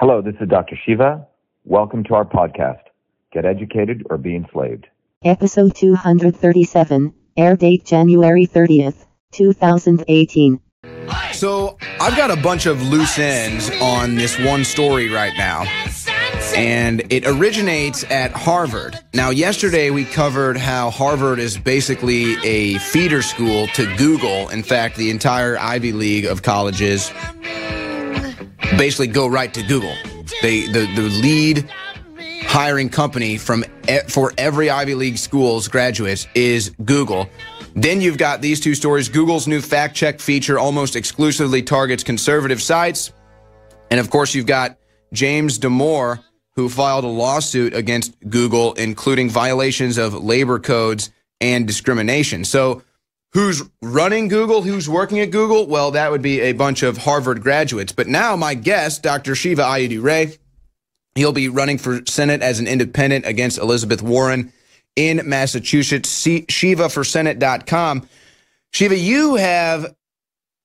Hello, 0.00 0.22
this 0.22 0.36
is 0.40 0.48
Dr. 0.48 0.78
Shiva. 0.86 1.26
Welcome 1.64 2.04
to 2.04 2.14
our 2.14 2.24
podcast, 2.24 2.82
Get 3.32 3.44
Educated 3.44 4.06
or 4.08 4.16
Be 4.16 4.36
Enslaved. 4.36 4.86
Episode 5.24 5.74
237, 5.74 7.12
air 7.36 7.56
date 7.56 7.84
January 7.84 8.46
30th, 8.46 9.06
2018. 9.32 10.60
So 11.32 11.76
I've 12.00 12.16
got 12.16 12.30
a 12.30 12.40
bunch 12.40 12.66
of 12.66 12.80
loose 12.80 13.18
ends 13.18 13.72
on 13.80 14.14
this 14.14 14.38
one 14.38 14.64
story 14.64 15.12
right 15.12 15.32
now. 15.36 15.64
And 16.56 17.12
it 17.12 17.26
originates 17.26 18.04
at 18.04 18.30
Harvard. 18.30 19.00
Now, 19.14 19.30
yesterday 19.30 19.90
we 19.90 20.04
covered 20.04 20.56
how 20.56 20.90
Harvard 20.90 21.40
is 21.40 21.58
basically 21.58 22.36
a 22.44 22.78
feeder 22.78 23.20
school 23.20 23.66
to 23.74 23.96
Google. 23.96 24.48
In 24.50 24.62
fact, 24.62 24.94
the 24.94 25.10
entire 25.10 25.58
Ivy 25.58 25.90
League 25.90 26.24
of 26.24 26.42
colleges 26.42 27.12
basically 28.76 29.06
go 29.06 29.26
right 29.26 29.52
to 29.54 29.62
Google. 29.62 29.94
They 30.42 30.66
the, 30.66 30.90
the 30.94 31.08
lead 31.22 31.68
hiring 32.42 32.88
company 32.88 33.38
from 33.38 33.64
for 34.08 34.32
every 34.38 34.70
Ivy 34.70 34.94
League 34.94 35.18
school's 35.18 35.68
graduates 35.68 36.26
is 36.34 36.70
Google. 36.84 37.28
Then 37.74 38.00
you've 38.00 38.18
got 38.18 38.40
these 38.40 38.60
two 38.60 38.74
stories. 38.74 39.08
Google's 39.08 39.46
new 39.46 39.60
fact 39.60 39.94
check 39.94 40.20
feature 40.20 40.58
almost 40.58 40.96
exclusively 40.96 41.62
targets 41.62 42.02
conservative 42.02 42.60
sites. 42.60 43.12
And 43.90 44.00
of 44.00 44.10
course, 44.10 44.34
you've 44.34 44.46
got 44.46 44.78
James 45.12 45.58
Damore, 45.58 46.20
who 46.56 46.68
filed 46.68 47.04
a 47.04 47.08
lawsuit 47.08 47.74
against 47.74 48.18
Google, 48.28 48.74
including 48.74 49.30
violations 49.30 49.96
of 49.96 50.12
labor 50.12 50.58
codes 50.58 51.10
and 51.40 51.66
discrimination. 51.66 52.44
So 52.44 52.82
Who's 53.32 53.62
running 53.82 54.28
Google? 54.28 54.62
Who's 54.62 54.88
working 54.88 55.20
at 55.20 55.30
Google? 55.30 55.66
Well, 55.66 55.90
that 55.90 56.10
would 56.10 56.22
be 56.22 56.40
a 56.40 56.52
bunch 56.52 56.82
of 56.82 56.96
Harvard 56.96 57.42
graduates. 57.42 57.92
But 57.92 58.06
now 58.06 58.36
my 58.36 58.54
guest, 58.54 59.02
Dr. 59.02 59.34
Shiva 59.34 59.62
Ayyadurai, 59.62 60.02
Ray, 60.02 60.36
he'll 61.14 61.32
be 61.32 61.48
running 61.48 61.76
for 61.76 62.00
Senate 62.06 62.40
as 62.40 62.58
an 62.58 62.66
independent 62.66 63.26
against 63.26 63.58
Elizabeth 63.58 64.02
Warren 64.02 64.52
in 64.96 65.20
Massachusetts. 65.28 66.08
See, 66.08 66.42
ShivaForSenate.com. 66.42 68.08
Shiva, 68.72 68.96
you 68.96 69.34
have, 69.34 69.94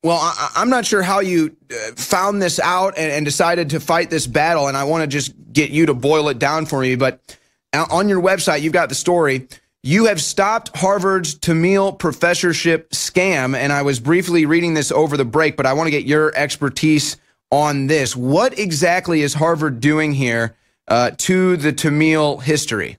well, 0.02 0.20
I, 0.22 0.62
am 0.62 0.70
not 0.70 0.86
sure 0.86 1.02
how 1.02 1.20
you 1.20 1.56
uh, 1.70 1.92
found 1.96 2.42
this 2.42 2.60
out 2.60 2.98
and, 2.98 3.12
and 3.12 3.26
decided 3.26 3.72
to 3.72 3.82
fight 3.82 4.10
this 4.10 4.26
battle, 4.26 4.68
and 4.68 4.78
I 4.78 4.86
want 4.86 5.02
to 5.02 5.08
just 5.08 5.34
get 5.52 5.70
you 5.70 5.86
to 5.88 5.94
boil 5.94 6.30
it 6.30 6.40
down 6.40 6.66
for 6.66 6.80
me. 6.80 6.96
But 6.96 7.38
on 7.74 8.08
your 8.08 8.22
website, 8.22 8.62
you've 8.62 8.74
got 8.74 8.90
the 8.90 8.96
story 8.96 9.48
you 9.84 10.06
have 10.06 10.22
stopped 10.22 10.76
Harvard's 10.78 11.36
Tamil 11.36 11.92
professorship 11.92 12.90
scam. 12.92 13.56
And 13.56 13.74
I 13.74 13.82
was 13.82 14.00
briefly 14.00 14.46
reading 14.46 14.74
this 14.74 14.92
over 14.92 15.18
the 15.18 15.26
break, 15.26 15.58
but 15.58 15.66
I 15.66 15.74
want 15.74 15.88
to 15.88 15.92
get 15.92 16.06
your 16.06 16.34
expertise 16.36 17.18
on 17.52 17.88
this. 17.88 18.16
What 18.16 18.58
exactly 18.58 19.22
is 19.22 19.34
Harvard 19.34 19.82
doing 19.82 20.14
here 20.14 20.56
uh, 20.88 21.12
to 21.18 21.58
the 21.58 21.74
Tamil 21.74 22.38
history? 22.38 22.98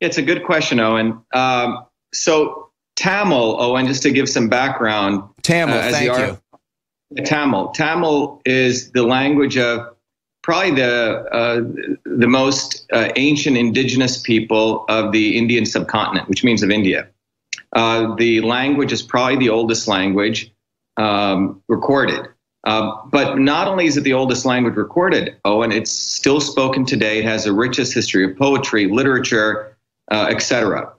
It's 0.00 0.18
a 0.18 0.22
good 0.22 0.44
question, 0.44 0.80
Owen. 0.80 1.20
Um, 1.32 1.86
so, 2.12 2.70
Tamil, 2.96 3.60
Owen, 3.60 3.86
just 3.86 4.02
to 4.02 4.10
give 4.10 4.28
some 4.28 4.48
background. 4.48 5.22
Tamil, 5.42 5.78
uh, 5.78 5.90
thank 5.90 6.18
you. 6.18 7.22
Tamil. 7.24 7.68
Tamil 7.68 8.42
is 8.44 8.90
the 8.90 9.04
language 9.04 9.56
of 9.56 9.91
probably 10.42 10.72
the 10.72 11.24
uh, 11.32 11.62
the 12.04 12.26
most 12.26 12.86
uh, 12.92 13.10
ancient 13.16 13.56
indigenous 13.56 14.20
people 14.20 14.84
of 14.88 15.12
the 15.12 15.38
Indian 15.38 15.64
subcontinent, 15.64 16.28
which 16.28 16.44
means 16.44 16.62
of 16.62 16.70
India. 16.70 17.08
Uh, 17.74 18.14
the 18.16 18.40
language 18.42 18.92
is 18.92 19.02
probably 19.02 19.36
the 19.36 19.48
oldest 19.48 19.88
language 19.88 20.52
um, 20.96 21.62
recorded. 21.68 22.28
Uh, 22.64 22.94
but 23.10 23.38
not 23.38 23.66
only 23.66 23.86
is 23.86 23.96
it 23.96 24.02
the 24.02 24.12
oldest 24.12 24.44
language 24.44 24.76
recorded, 24.76 25.36
and 25.44 25.72
it's 25.72 25.90
still 25.90 26.40
spoken 26.40 26.84
today. 26.86 27.18
It 27.18 27.24
has 27.24 27.44
the 27.44 27.52
richest 27.52 27.92
history 27.92 28.24
of 28.24 28.36
poetry, 28.36 28.86
literature, 28.88 29.76
uh, 30.12 30.28
etc. 30.30 30.92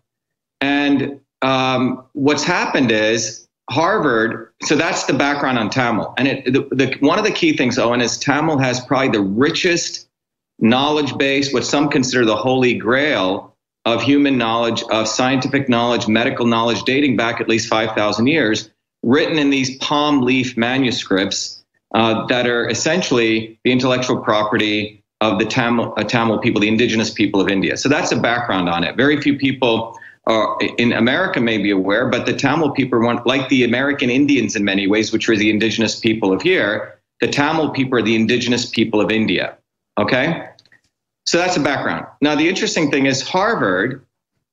And 0.59 1.22
um, 1.41 2.03
what's 2.13 2.44
happened 2.44 2.91
is 2.91 3.42
Harvard, 3.69 4.51
so 4.63 4.75
that's 4.75 5.06
the 5.06 5.13
background 5.13 5.57
on 5.57 5.69
Tamil. 5.69 6.13
And 6.18 6.28
it, 6.28 6.46
the, 6.46 6.68
the, 6.75 6.97
one 7.00 7.18
of 7.18 7.25
the 7.25 7.31
key 7.31 7.56
things, 7.56 7.79
Owen, 7.79 8.01
is 8.01 8.18
Tamil 8.18 8.57
has 8.57 8.84
probably 8.85 9.09
the 9.09 9.22
richest 9.22 10.07
knowledge 10.59 11.18
base, 11.18 11.53
what 11.53 11.66
some 11.66 11.90
consider 11.90 12.25
the 12.25 12.35
holy 12.35 12.73
grail 12.75 13.56
of 13.85 14.02
human 14.02 14.38
knowledge, 14.38 14.84
of 14.91 15.07
scientific 15.07 15.69
knowledge, 15.69 16.07
medical 16.07 16.46
knowledge, 16.46 16.84
dating 16.84 17.18
back 17.18 17.41
at 17.41 17.50
least 17.50 17.68
5,000 17.68 18.28
years, 18.28 18.69
written 19.02 19.38
in 19.38 19.50
these 19.50 19.78
palm 19.78 20.22
leaf 20.22 20.56
manuscripts 20.56 21.63
uh, 21.94 22.25
that 22.28 22.47
are 22.47 22.69
essentially 22.69 23.59
the 23.63 23.72
intellectual 23.72 24.18
property 24.18 25.03
of 25.22 25.40
the 25.40 25.46
Tamil, 25.46 25.94
uh, 25.97 26.03
Tamil 26.03 26.40
people, 26.40 26.59
the 26.59 26.68
indigenous 26.68 27.09
people 27.09 27.40
of 27.40 27.47
India. 27.47 27.78
So 27.78 27.88
that's 27.88 28.12
a 28.12 28.19
background 28.19 28.69
on 28.69 28.84
it. 28.84 28.96
Very 28.96 29.22
few 29.22 29.38
people 29.38 29.97
uh, 30.25 30.56
in 30.78 30.94
America 30.94 31.39
may 31.41 31.57
be 31.57 31.72
aware, 31.72 32.07
but 32.07 32.25
the 32.25 32.34
Tamil 32.34 32.72
people 32.72 33.01
want, 33.01 33.25
like 33.28 33.50
the 33.50 33.63
American 33.63 34.09
Indians 34.09 34.56
in 34.56 34.63
many 34.63 34.88
ways, 34.88 35.11
which 35.11 35.28
were 35.28 35.35
the 35.35 35.50
indigenous 35.50 36.00
people 36.00 36.31
of 36.31 36.41
here, 36.41 37.00
the 37.19 37.28
Tamil 37.28 37.72
people 37.72 38.00
are 38.00 38.01
the 38.01 38.16
indigenous 38.16 38.69
people 38.69 39.01
of 39.01 39.11
India. 39.11 39.57
Okay? 39.97 40.47
So 41.25 41.38
that's 41.38 41.56
the 41.56 41.63
background. 41.63 42.06
Now, 42.22 42.35
the 42.35 42.47
interesting 42.47 42.89
thing 42.89 43.06
is 43.06 43.22
Harvard, 43.22 44.06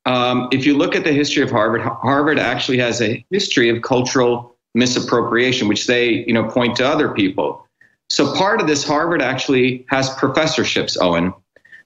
um, 0.06 0.48
if 0.52 0.66
you 0.66 0.76
look 0.76 0.94
at 0.96 1.04
the 1.04 1.12
history 1.12 1.42
of 1.42 1.50
Harvard, 1.50 1.82
Harvard 1.82 2.38
actually 2.38 2.78
has 2.78 3.00
a 3.00 3.24
history 3.30 3.68
of 3.68 3.82
cultural 3.82 4.56
misappropriation, 4.74 5.68
which 5.68 5.86
they, 5.86 6.24
you 6.26 6.32
know, 6.32 6.48
point 6.48 6.76
to 6.76 6.86
other 6.86 7.10
people. 7.10 7.66
So 8.08 8.34
part 8.34 8.60
of 8.60 8.66
this, 8.66 8.84
Harvard 8.84 9.22
actually 9.22 9.84
has 9.88 10.10
professorships, 10.16 10.96
Owen, 11.00 11.32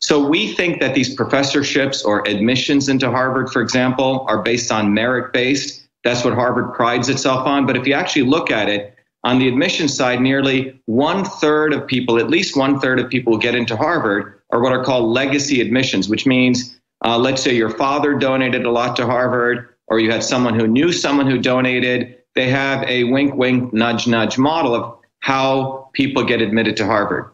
so 0.04 0.22
we 0.22 0.53
think 0.53 0.82
that 0.82 0.94
these 0.94 1.15
professorships 1.15 2.03
or 2.03 2.28
admissions 2.28 2.91
into 2.91 3.10
Harvard, 3.10 3.48
for 3.48 3.62
example, 3.62 4.26
are 4.28 4.42
based 4.42 4.70
on 4.70 4.92
merit 4.92 5.32
based. 5.32 5.88
That's 6.03 6.22
what 6.22 6.34
Harvard 6.34 6.75
prides 6.75 7.09
itself 7.09 7.47
on. 7.47 7.65
But 7.65 7.78
if 7.78 7.87
you 7.87 7.94
actually 7.94 8.25
look 8.25 8.50
at 8.50 8.69
it, 8.69 8.94
on 9.25 9.38
the 9.38 9.48
admission 9.48 9.88
side, 9.88 10.20
nearly 10.20 10.78
one 10.84 11.25
third 11.25 11.72
of 11.72 11.87
people, 11.87 12.19
at 12.19 12.28
least 12.28 12.54
one 12.54 12.81
third 12.81 13.00
of 13.00 13.09
people 13.09 13.32
who 13.32 13.41
get 13.41 13.54
into 13.54 13.78
Harvard, 13.78 14.42
are 14.50 14.60
what 14.60 14.72
are 14.72 14.84
called 14.84 15.09
legacy 15.09 15.62
admissions, 15.62 16.06
which 16.06 16.26
means, 16.26 16.78
uh, 17.03 17.16
let's 17.16 17.42
say 17.42 17.54
your 17.54 17.71
father 17.71 18.12
donated 18.12 18.66
a 18.66 18.71
lot 18.71 18.97
to 18.97 19.06
Harvard, 19.06 19.71
or 19.86 20.00
you 20.00 20.10
had 20.10 20.22
someone 20.22 20.53
who 20.53 20.66
knew 20.66 20.92
someone 20.92 21.31
who 21.31 21.38
donated. 21.38 22.19
They 22.34 22.50
have 22.50 22.86
a 22.86 23.04
wink, 23.04 23.36
wink, 23.36 23.72
nudge, 23.72 24.06
nudge 24.06 24.36
model 24.36 24.75
of 24.75 24.98
how 25.21 25.88
people 25.94 26.25
get 26.25 26.42
admitted 26.42 26.76
to 26.76 26.84
Harvard. 26.84 27.34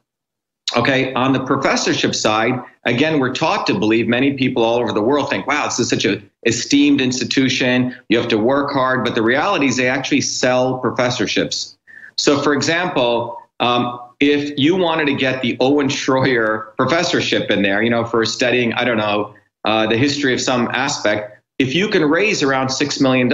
Okay, 0.77 1.13
on 1.15 1.33
the 1.33 1.41
professorship 1.41 2.15
side, 2.15 2.55
again, 2.85 3.19
we're 3.19 3.35
taught 3.35 3.67
to 3.67 3.79
believe 3.79 4.07
many 4.07 4.35
people 4.35 4.63
all 4.63 4.79
over 4.79 4.93
the 4.93 5.03
world 5.03 5.29
think, 5.29 5.47
wow, 5.47 5.65
this 5.65 5.81
is 5.81 5.89
such 5.89 6.05
an 6.05 6.31
esteemed 6.47 7.01
institution. 7.01 7.97
You 8.09 8.19
have 8.19 8.29
to 8.29 8.39
work 8.39 8.73
hard. 8.73 9.05
But 9.05 9.17
the 9.17 9.23
reality 9.23 9.67
is 9.67 9.77
they 9.77 9.89
actually 9.89 10.21
sell 10.21 10.79
professorships. 10.79 11.77
So, 12.17 12.41
for 12.41 12.53
example, 12.53 13.37
um, 13.59 13.99
if 14.21 14.57
you 14.59 14.77
wanted 14.77 15.07
to 15.07 15.15
get 15.15 15.43
the 15.43 15.57
Owen 15.61 15.89
Shroyer 15.89 16.77
professorship 16.77 17.51
in 17.51 17.63
there, 17.63 17.83
you 17.83 17.91
know, 17.91 18.05
for 18.05 18.25
studying, 18.25 18.73
I 18.75 18.85
don't 18.85 18.99
know, 18.99 19.35
uh, 19.65 19.87
the 19.87 19.97
history 19.97 20.33
of 20.33 20.41
some 20.41 20.69
aspect, 20.69 21.43
if 21.59 21.75
you 21.75 21.89
can 21.89 22.05
raise 22.05 22.43
around 22.43 22.69
$6 22.69 23.01
million, 23.01 23.31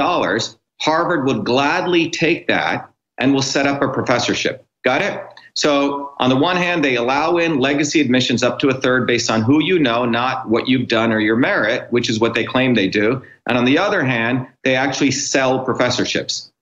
Harvard 0.80 1.26
would 1.26 1.44
gladly 1.44 2.10
take 2.10 2.48
that 2.48 2.91
and 3.18 3.34
will 3.34 3.42
set 3.42 3.66
up 3.66 3.82
a 3.82 3.88
professorship. 3.88 4.64
Got 4.84 5.03
it? 5.03 5.22
So, 5.56 6.12
on 6.19 6.28
the 6.28 6.37
one 6.37 6.56
hand, 6.56 6.84
they 6.84 6.97
allow 6.97 7.39
in 7.39 7.59
legacy 7.59 8.03
admissions 8.03 8.43
up 8.43 8.59
to 8.59 8.69
a 8.69 8.75
third 8.75 9.06
based 9.06 9.31
on 9.31 9.41
who 9.41 9.62
you 9.62 9.78
know, 9.78 10.05
not 10.05 10.50
what 10.50 10.69
you've 10.69 10.87
done 10.87 11.12
or 11.12 11.19
your 11.19 11.37
merit, 11.37 11.91
which 11.91 12.11
is 12.11 12.21
what 12.21 12.34
they 12.34 12.44
claim 12.44 12.75
they 12.75 12.89
do. 12.89 13.22
And 13.49 13.56
on 13.56 13.65
the 13.65 13.78
other 13.78 14.05
hand, 14.05 14.47
they 14.65 14.77
actually 14.77 15.12
sell 15.12 15.65
professorships. 15.65 16.53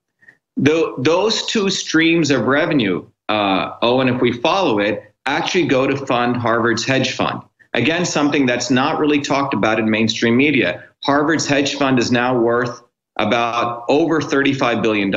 Those 0.57 1.45
two 1.47 1.71
streams 1.71 2.31
of 2.31 2.47
revenue, 2.47 3.05
uh, 3.29 3.73
Owen, 3.83 4.09
if 4.09 4.21
we 4.21 4.33
follow 4.33 4.79
it, 4.79 5.13
actually 5.27 5.67
go 5.67 5.89
to 5.89 5.97
fund 6.07 6.37
Harvard's 6.37 6.85
hedge 6.85 7.13
fund. 7.13 7.43
Again, 7.73 8.05
something 8.05 8.47
that's 8.47 8.71
not 8.71 9.01
really 9.01 9.21
talked 9.21 9.55
about 9.55 9.81
in 9.81 9.91
mainstream 9.91 10.37
media. 10.37 10.85
Harvard's 11.03 11.47
hedge 11.47 11.75
fund 11.75 11.99
is 11.99 12.13
now 12.13 12.39
worth 12.39 12.81
about 13.17 13.85
over 13.89 14.21
$35 14.21 14.83
billion. 14.83 15.11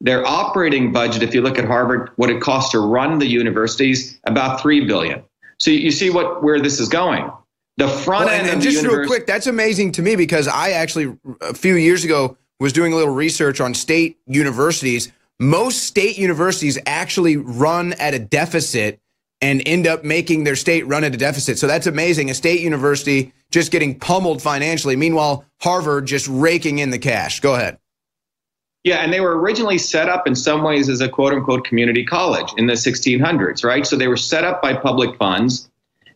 Their 0.00 0.26
operating 0.26 0.92
budget, 0.92 1.22
if 1.22 1.34
you 1.34 1.42
look 1.42 1.58
at 1.58 1.64
Harvard, 1.64 2.10
what 2.16 2.30
it 2.30 2.40
costs 2.40 2.72
to 2.72 2.80
run 2.80 3.18
the 3.18 3.26
universities, 3.26 4.18
about 4.24 4.60
three 4.60 4.84
billion. 4.84 5.22
So 5.58 5.70
you 5.70 5.90
see 5.90 6.10
what 6.10 6.42
where 6.42 6.60
this 6.60 6.80
is 6.80 6.88
going. 6.88 7.30
The 7.76 7.88
front 7.88 8.26
well, 8.26 8.34
end 8.34 8.42
and, 8.42 8.54
and 8.54 8.62
just 8.62 8.84
real 8.84 9.06
quick, 9.06 9.26
that's 9.26 9.46
amazing 9.46 9.92
to 9.92 10.02
me 10.02 10.16
because 10.16 10.48
I 10.48 10.70
actually 10.70 11.16
a 11.40 11.54
few 11.54 11.76
years 11.76 12.04
ago 12.04 12.36
was 12.58 12.72
doing 12.72 12.92
a 12.92 12.96
little 12.96 13.14
research 13.14 13.60
on 13.60 13.74
state 13.74 14.18
universities. 14.26 15.12
Most 15.38 15.84
state 15.84 16.18
universities 16.18 16.78
actually 16.86 17.36
run 17.36 17.94
at 17.94 18.12
a 18.12 18.18
deficit 18.18 19.00
and 19.40 19.62
end 19.64 19.86
up 19.86 20.04
making 20.04 20.44
their 20.44 20.56
state 20.56 20.86
run 20.86 21.04
at 21.04 21.14
a 21.14 21.16
deficit. 21.16 21.58
So 21.58 21.66
that's 21.66 21.86
amazing. 21.86 22.28
A 22.28 22.34
state 22.34 22.60
university 22.60 23.32
just 23.50 23.72
getting 23.72 23.98
pummeled 23.98 24.42
financially. 24.42 24.96
Meanwhile, 24.96 25.44
Harvard 25.60 26.06
just 26.06 26.28
raking 26.28 26.78
in 26.78 26.90
the 26.90 26.98
cash. 26.98 27.40
Go 27.40 27.54
ahead. 27.54 27.78
Yeah, 28.84 28.96
and 28.96 29.12
they 29.12 29.20
were 29.20 29.38
originally 29.38 29.76
set 29.76 30.08
up 30.08 30.26
in 30.26 30.34
some 30.34 30.62
ways 30.62 30.88
as 30.88 31.00
a 31.00 31.08
quote 31.08 31.32
unquote 31.32 31.64
community 31.64 32.04
college 32.04 32.50
in 32.56 32.66
the 32.66 32.74
1600s, 32.74 33.62
right? 33.62 33.86
So 33.86 33.96
they 33.96 34.08
were 34.08 34.16
set 34.16 34.44
up 34.44 34.62
by 34.62 34.74
public 34.74 35.16
funds, 35.16 35.70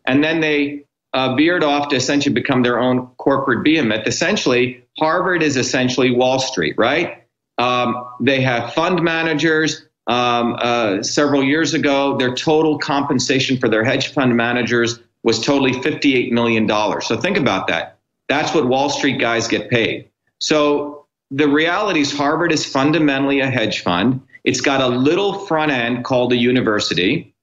and 0.05 0.23
then 0.23 0.39
they 0.39 0.83
uh, 1.13 1.35
veered 1.35 1.63
off 1.63 1.89
to 1.89 1.95
essentially 1.95 2.33
become 2.33 2.63
their 2.63 2.79
own 2.79 3.07
corporate 3.17 3.63
behemoth. 3.63 4.07
Essentially, 4.07 4.83
Harvard 4.97 5.43
is 5.43 5.57
essentially 5.57 6.11
Wall 6.11 6.39
Street, 6.39 6.75
right? 6.77 7.23
Um, 7.57 8.05
they 8.19 8.41
have 8.41 8.73
fund 8.73 9.01
managers. 9.01 9.85
Um, 10.07 10.55
uh, 10.59 11.01
several 11.01 11.43
years 11.43 11.73
ago, 11.73 12.15
their 12.17 12.35
total 12.35 12.77
compensation 12.77 13.57
for 13.57 13.67
their 13.67 13.83
hedge 13.83 14.09
fund 14.13 14.35
managers 14.35 14.99
was 15.23 15.43
totally 15.43 15.71
$58 15.71 16.31
million. 16.31 16.69
So 17.01 17.19
think 17.19 17.37
about 17.37 17.67
that. 17.67 17.97
That's 18.29 18.53
what 18.53 18.67
Wall 18.67 18.89
Street 18.89 19.19
guys 19.19 19.47
get 19.47 19.69
paid. 19.69 20.09
So 20.39 20.94
the 21.31 21.47
reality 21.47 22.01
is, 22.01 22.15
Harvard 22.15 22.51
is 22.51 22.65
fundamentally 22.65 23.39
a 23.39 23.49
hedge 23.49 23.81
fund. 23.81 24.21
It's 24.43 24.61
got 24.61 24.81
a 24.81 24.87
little 24.87 25.45
front 25.45 25.71
end 25.71 26.03
called 26.05 26.31
a 26.31 26.37
university. 26.37 27.33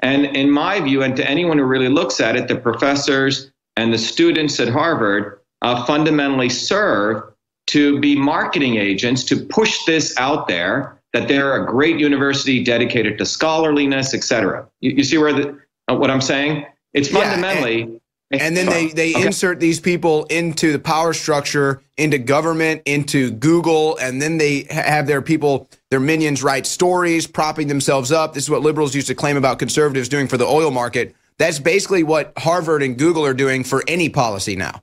And 0.00 0.26
in 0.36 0.50
my 0.50 0.80
view, 0.80 1.02
and 1.02 1.16
to 1.16 1.28
anyone 1.28 1.58
who 1.58 1.64
really 1.64 1.88
looks 1.88 2.20
at 2.20 2.36
it, 2.36 2.48
the 2.48 2.56
professors 2.56 3.50
and 3.76 3.92
the 3.92 3.98
students 3.98 4.58
at 4.58 4.68
Harvard 4.68 5.38
uh, 5.62 5.84
fundamentally 5.84 6.48
serve 6.48 7.22
to 7.68 8.00
be 8.00 8.16
marketing 8.16 8.76
agents 8.76 9.24
to 9.24 9.36
push 9.36 9.84
this 9.84 10.16
out 10.18 10.48
there 10.48 11.00
that 11.12 11.28
they're 11.28 11.62
a 11.62 11.66
great 11.66 11.98
university 11.98 12.62
dedicated 12.62 13.18
to 13.18 13.24
scholarliness, 13.24 14.14
et 14.14 14.22
cetera. 14.22 14.66
You, 14.80 14.92
you 14.92 15.04
see 15.04 15.18
where 15.18 15.32
the, 15.32 15.60
uh, 15.88 15.96
what 15.96 16.10
I'm 16.10 16.20
saying? 16.20 16.66
It's 16.94 17.08
fundamentally. 17.08 17.78
Yeah, 17.78 17.84
and, 17.84 18.00
and 18.30 18.56
then 18.56 18.66
they, 18.66 18.88
they 18.88 19.14
okay. 19.14 19.26
insert 19.26 19.60
these 19.60 19.78
people 19.78 20.24
into 20.24 20.72
the 20.72 20.78
power 20.78 21.12
structure, 21.12 21.80
into 21.96 22.18
government, 22.18 22.82
into 22.84 23.30
Google, 23.30 23.96
and 23.98 24.20
then 24.20 24.36
they 24.36 24.66
have 24.68 25.06
their 25.06 25.22
people, 25.22 25.68
their 25.90 26.00
minions 26.00 26.42
write 26.42 26.66
stories, 26.66 27.26
propping 27.26 27.68
themselves 27.68 28.10
up. 28.10 28.34
This 28.34 28.44
is 28.44 28.50
what 28.50 28.62
liberals 28.62 28.94
used 28.94 29.06
to 29.08 29.14
claim 29.14 29.36
about 29.36 29.60
conservatives 29.60 30.08
doing 30.08 30.26
for 30.26 30.36
the 30.36 30.46
oil 30.46 30.72
market. 30.72 31.14
That's 31.38 31.60
basically 31.60 32.02
what 32.02 32.32
Harvard 32.36 32.82
and 32.82 32.98
Google 32.98 33.24
are 33.24 33.34
doing 33.34 33.62
for 33.62 33.84
any 33.86 34.08
policy 34.08 34.56
now. 34.56 34.82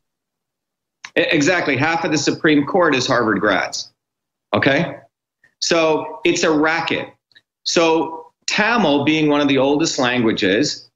Exactly. 1.16 1.75
Half 1.75 2.06
of 2.06 2.12
the 2.12 2.18
Supreme 2.18 2.66
Court 2.66 2.95
is 2.95 3.06
Harvard 3.06 3.40
grads. 3.40 3.92
Okay? 4.54 4.98
So 5.60 6.22
it's 6.24 6.44
a 6.44 6.51
racket. 6.51 7.10
So 7.63 8.31
Tamil, 8.48 9.04
being 9.04 9.30
one 9.30 9.42
of 9.42 9.48
the 9.48 9.57
oldest 9.57 10.00
languages, 10.00 10.90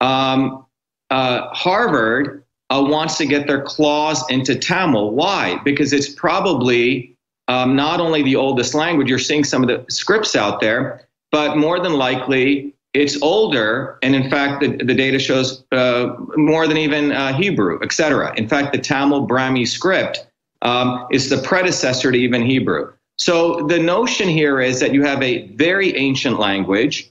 um, 0.00 0.64
uh, 1.10 1.48
Harvard 1.52 2.44
uh, 2.70 2.84
wants 2.86 3.18
to 3.18 3.26
get 3.26 3.46
their 3.46 3.62
claws 3.62 4.24
into 4.30 4.54
Tamil. 4.54 5.10
Why? 5.10 5.60
Because 5.64 5.92
it's 5.92 6.08
probably 6.08 7.16
um, 7.48 7.74
not 7.74 8.00
only 8.00 8.22
the 8.22 8.36
oldest 8.36 8.74
language, 8.74 9.08
you're 9.08 9.18
seeing 9.18 9.44
some 9.44 9.62
of 9.62 9.68
the 9.68 9.84
scripts 9.88 10.36
out 10.36 10.60
there, 10.60 11.08
but 11.32 11.56
more 11.56 11.80
than 11.80 11.94
likely 11.94 12.72
it's 12.94 13.20
older. 13.22 13.98
And 14.02 14.14
in 14.14 14.30
fact, 14.30 14.60
the, 14.60 14.76
the 14.76 14.94
data 14.94 15.18
shows 15.18 15.64
uh, 15.72 16.14
more 16.36 16.66
than 16.66 16.76
even 16.76 17.12
uh, 17.12 17.32
Hebrew, 17.32 17.78
et 17.82 17.92
cetera. 17.92 18.32
In 18.36 18.48
fact, 18.48 18.72
the 18.72 18.78
Tamil 18.78 19.26
Brahmi 19.26 19.66
script 19.66 20.26
um, 20.62 21.06
is 21.10 21.28
the 21.28 21.38
predecessor 21.38 22.12
to 22.12 22.18
even 22.18 22.44
Hebrew. 22.44 22.92
So 23.18 23.66
the 23.66 23.78
notion 23.78 24.28
here 24.28 24.60
is 24.60 24.80
that 24.80 24.94
you 24.94 25.02
have 25.04 25.22
a 25.22 25.46
very 25.48 25.94
ancient 25.96 26.38
language, 26.38 27.10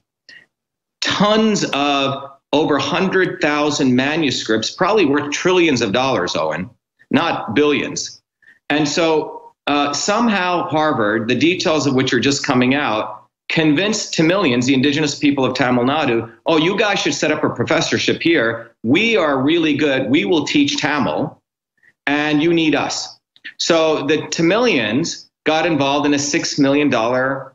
tons 1.02 1.66
of 1.74 2.29
over 2.54 2.76
100,000 2.76 3.96
manuscripts, 3.96 4.72
probably 4.72 5.06
worth 5.06 5.32
trillions 5.32 5.82
of 5.82 5.92
dollars, 5.92 6.36
Owen, 6.36 6.70
not 7.12 7.54
billions. 7.54 8.22
And 8.70 8.88
so 8.88 9.52
uh, 9.68 9.94
somehow 9.94 10.68
Harvard, 10.68 11.28
the 11.28 11.36
details 11.36 11.86
of 11.86 11.94
which 11.94 12.14
are 12.14 12.20
just 12.20 12.46
coming 12.46 12.74
out, 12.74 13.20
convinced 13.50 14.14
Tamilians, 14.14 14.66
the 14.66 14.74
indigenous 14.74 15.18
people 15.18 15.44
of 15.44 15.56
Tamil 15.56 15.84
Nadu, 15.84 16.32
oh, 16.46 16.58
you 16.58 16.78
guys 16.78 17.00
should 17.00 17.14
set 17.14 17.32
up 17.32 17.44
a 17.44 17.50
professorship 17.50 18.22
here. 18.22 18.72
We 18.84 19.18
are 19.18 19.42
really 19.42 19.76
good. 19.76 20.10
We 20.10 20.26
will 20.26 20.46
teach 20.46 20.78
Tamil, 20.78 21.42
and 22.08 22.42
you 22.42 22.54
need 22.54 22.76
us. 22.76 23.20
So 23.58 24.06
the 24.06 24.18
Tamilians 24.30 25.30
got 25.46 25.66
involved 25.66 26.06
in 26.06 26.14
a 26.14 26.18
$6 26.18 26.60
million 26.60 26.92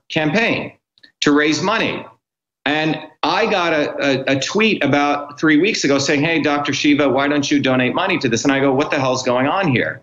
campaign 0.09 0.73
to 1.21 1.33
raise 1.33 1.63
money. 1.63 2.05
And 2.67 3.01
I 3.25 3.47
got 3.47 3.73
a, 3.73 4.31
a, 4.31 4.37
a, 4.37 4.41
tweet 4.41 4.85
about 4.85 5.41
three 5.41 5.59
weeks 5.59 5.83
ago 5.83 5.99
saying, 5.99 6.23
Hey, 6.23 6.43
Dr. 6.43 6.75
Shiva, 6.75 7.09
why 7.09 7.27
don't 7.27 7.51
you 7.51 7.59
donate 7.59 7.95
money 7.95 8.19
to 8.19 8.29
this? 8.29 8.45
And 8.45 8.53
I 8.53 8.61
go, 8.61 8.73
What 8.73 8.91
the 8.91 9.01
hell's 9.01 9.23
going 9.23 9.47
on 9.47 9.69
here? 9.69 10.03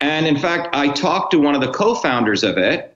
And 0.00 0.26
in 0.26 0.38
fact, 0.38 0.74
I 0.74 0.88
talked 0.88 1.30
to 1.32 1.38
one 1.38 1.54
of 1.54 1.60
the 1.60 1.70
co 1.70 1.94
founders 1.94 2.42
of 2.42 2.56
it. 2.56 2.94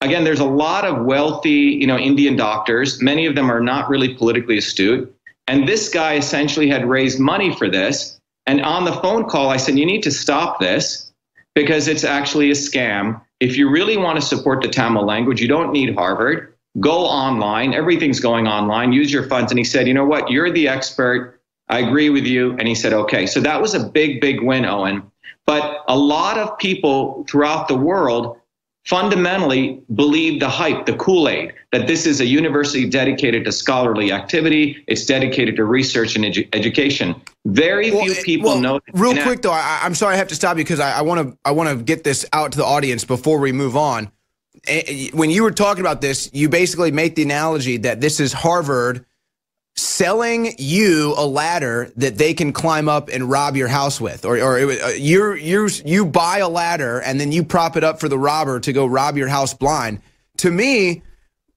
Again, 0.00 0.24
there's 0.24 0.40
a 0.40 0.46
lot 0.46 0.84
of 0.86 1.04
wealthy, 1.04 1.50
you 1.78 1.86
know, 1.86 1.98
Indian 1.98 2.36
doctors. 2.36 3.02
Many 3.02 3.26
of 3.26 3.34
them 3.34 3.50
are 3.50 3.60
not 3.60 3.88
really 3.88 4.14
politically 4.14 4.58
astute. 4.58 5.14
And 5.46 5.68
this 5.68 5.90
guy 5.90 6.16
essentially 6.16 6.68
had 6.68 6.88
raised 6.88 7.20
money 7.20 7.54
for 7.54 7.68
this. 7.68 8.18
And 8.46 8.62
on 8.62 8.84
the 8.84 8.92
phone 8.92 9.28
call, 9.28 9.50
I 9.50 9.58
said, 9.58 9.78
You 9.78 9.84
need 9.84 10.02
to 10.04 10.10
stop 10.10 10.58
this 10.58 11.12
because 11.54 11.86
it's 11.86 12.02
actually 12.02 12.50
a 12.50 12.54
scam. 12.54 13.20
If 13.40 13.58
you 13.58 13.68
really 13.68 13.98
want 13.98 14.18
to 14.18 14.26
support 14.26 14.62
the 14.62 14.68
Tamil 14.68 15.04
language, 15.04 15.42
you 15.42 15.48
don't 15.48 15.70
need 15.70 15.94
Harvard 15.94 16.51
go 16.80 17.04
online. 17.04 17.74
Everything's 17.74 18.20
going 18.20 18.46
online. 18.46 18.92
Use 18.92 19.12
your 19.12 19.24
funds. 19.28 19.52
And 19.52 19.58
he 19.58 19.64
said, 19.64 19.86
you 19.86 19.94
know 19.94 20.04
what? 20.04 20.30
You're 20.30 20.50
the 20.50 20.68
expert. 20.68 21.40
I 21.68 21.80
agree 21.80 22.10
with 22.10 22.24
you. 22.24 22.52
And 22.58 22.66
he 22.66 22.74
said, 22.74 22.92
okay. 22.92 23.26
So 23.26 23.40
that 23.40 23.60
was 23.60 23.74
a 23.74 23.80
big, 23.80 24.20
big 24.20 24.42
win, 24.42 24.64
Owen. 24.64 25.02
But 25.46 25.84
a 25.88 25.96
lot 25.96 26.38
of 26.38 26.56
people 26.58 27.24
throughout 27.28 27.68
the 27.68 27.76
world 27.76 28.38
fundamentally 28.84 29.80
believe 29.94 30.40
the 30.40 30.48
hype, 30.48 30.86
the 30.86 30.94
Kool 30.96 31.28
Aid, 31.28 31.52
that 31.70 31.86
this 31.86 32.04
is 32.06 32.20
a 32.20 32.26
university 32.26 32.88
dedicated 32.88 33.44
to 33.44 33.52
scholarly 33.52 34.12
activity. 34.12 34.82
It's 34.88 35.06
dedicated 35.06 35.56
to 35.56 35.64
research 35.64 36.16
and 36.16 36.24
edu- 36.24 36.48
education. 36.52 37.14
Very 37.44 37.90
well, 37.90 38.04
few 38.04 38.12
eh, 38.12 38.22
people 38.24 38.50
well, 38.50 38.60
know. 38.60 38.80
Real 38.92 39.20
quick, 39.22 39.42
though, 39.42 39.52
I, 39.52 39.80
am 39.84 39.94
sorry 39.94 40.14
I 40.14 40.16
have 40.18 40.28
to 40.28 40.34
stop 40.34 40.58
you 40.58 40.64
because 40.64 40.80
I 40.80 41.02
want 41.02 41.30
to 41.30 41.38
I 41.44 41.52
want 41.52 41.76
to 41.76 41.82
get 41.82 42.04
this 42.04 42.26
out 42.32 42.52
to 42.52 42.58
the 42.58 42.64
audience 42.64 43.04
before 43.04 43.38
we 43.38 43.52
move 43.52 43.76
on. 43.76 44.10
When 45.12 45.30
you 45.30 45.42
were 45.42 45.50
talking 45.50 45.80
about 45.80 46.00
this, 46.00 46.30
you 46.32 46.48
basically 46.48 46.92
make 46.92 47.16
the 47.16 47.22
analogy 47.22 47.78
that 47.78 48.00
this 48.00 48.20
is 48.20 48.32
Harvard 48.32 49.04
selling 49.74 50.54
you 50.58 51.14
a 51.16 51.26
ladder 51.26 51.90
that 51.96 52.18
they 52.18 52.34
can 52.34 52.52
climb 52.52 52.88
up 52.88 53.08
and 53.08 53.30
rob 53.30 53.56
your 53.56 53.68
house 53.68 54.00
with, 54.00 54.24
or, 54.24 54.38
or 54.38 54.58
uh, 54.58 54.88
you 54.90 55.32
you 55.34 55.68
you 55.84 56.04
buy 56.04 56.38
a 56.38 56.48
ladder 56.48 57.00
and 57.00 57.18
then 57.18 57.32
you 57.32 57.42
prop 57.42 57.76
it 57.76 57.84
up 57.84 57.98
for 57.98 58.08
the 58.08 58.18
robber 58.18 58.60
to 58.60 58.72
go 58.72 58.86
rob 58.86 59.16
your 59.16 59.28
house 59.28 59.54
blind. 59.54 60.00
To 60.38 60.50
me, 60.50 61.02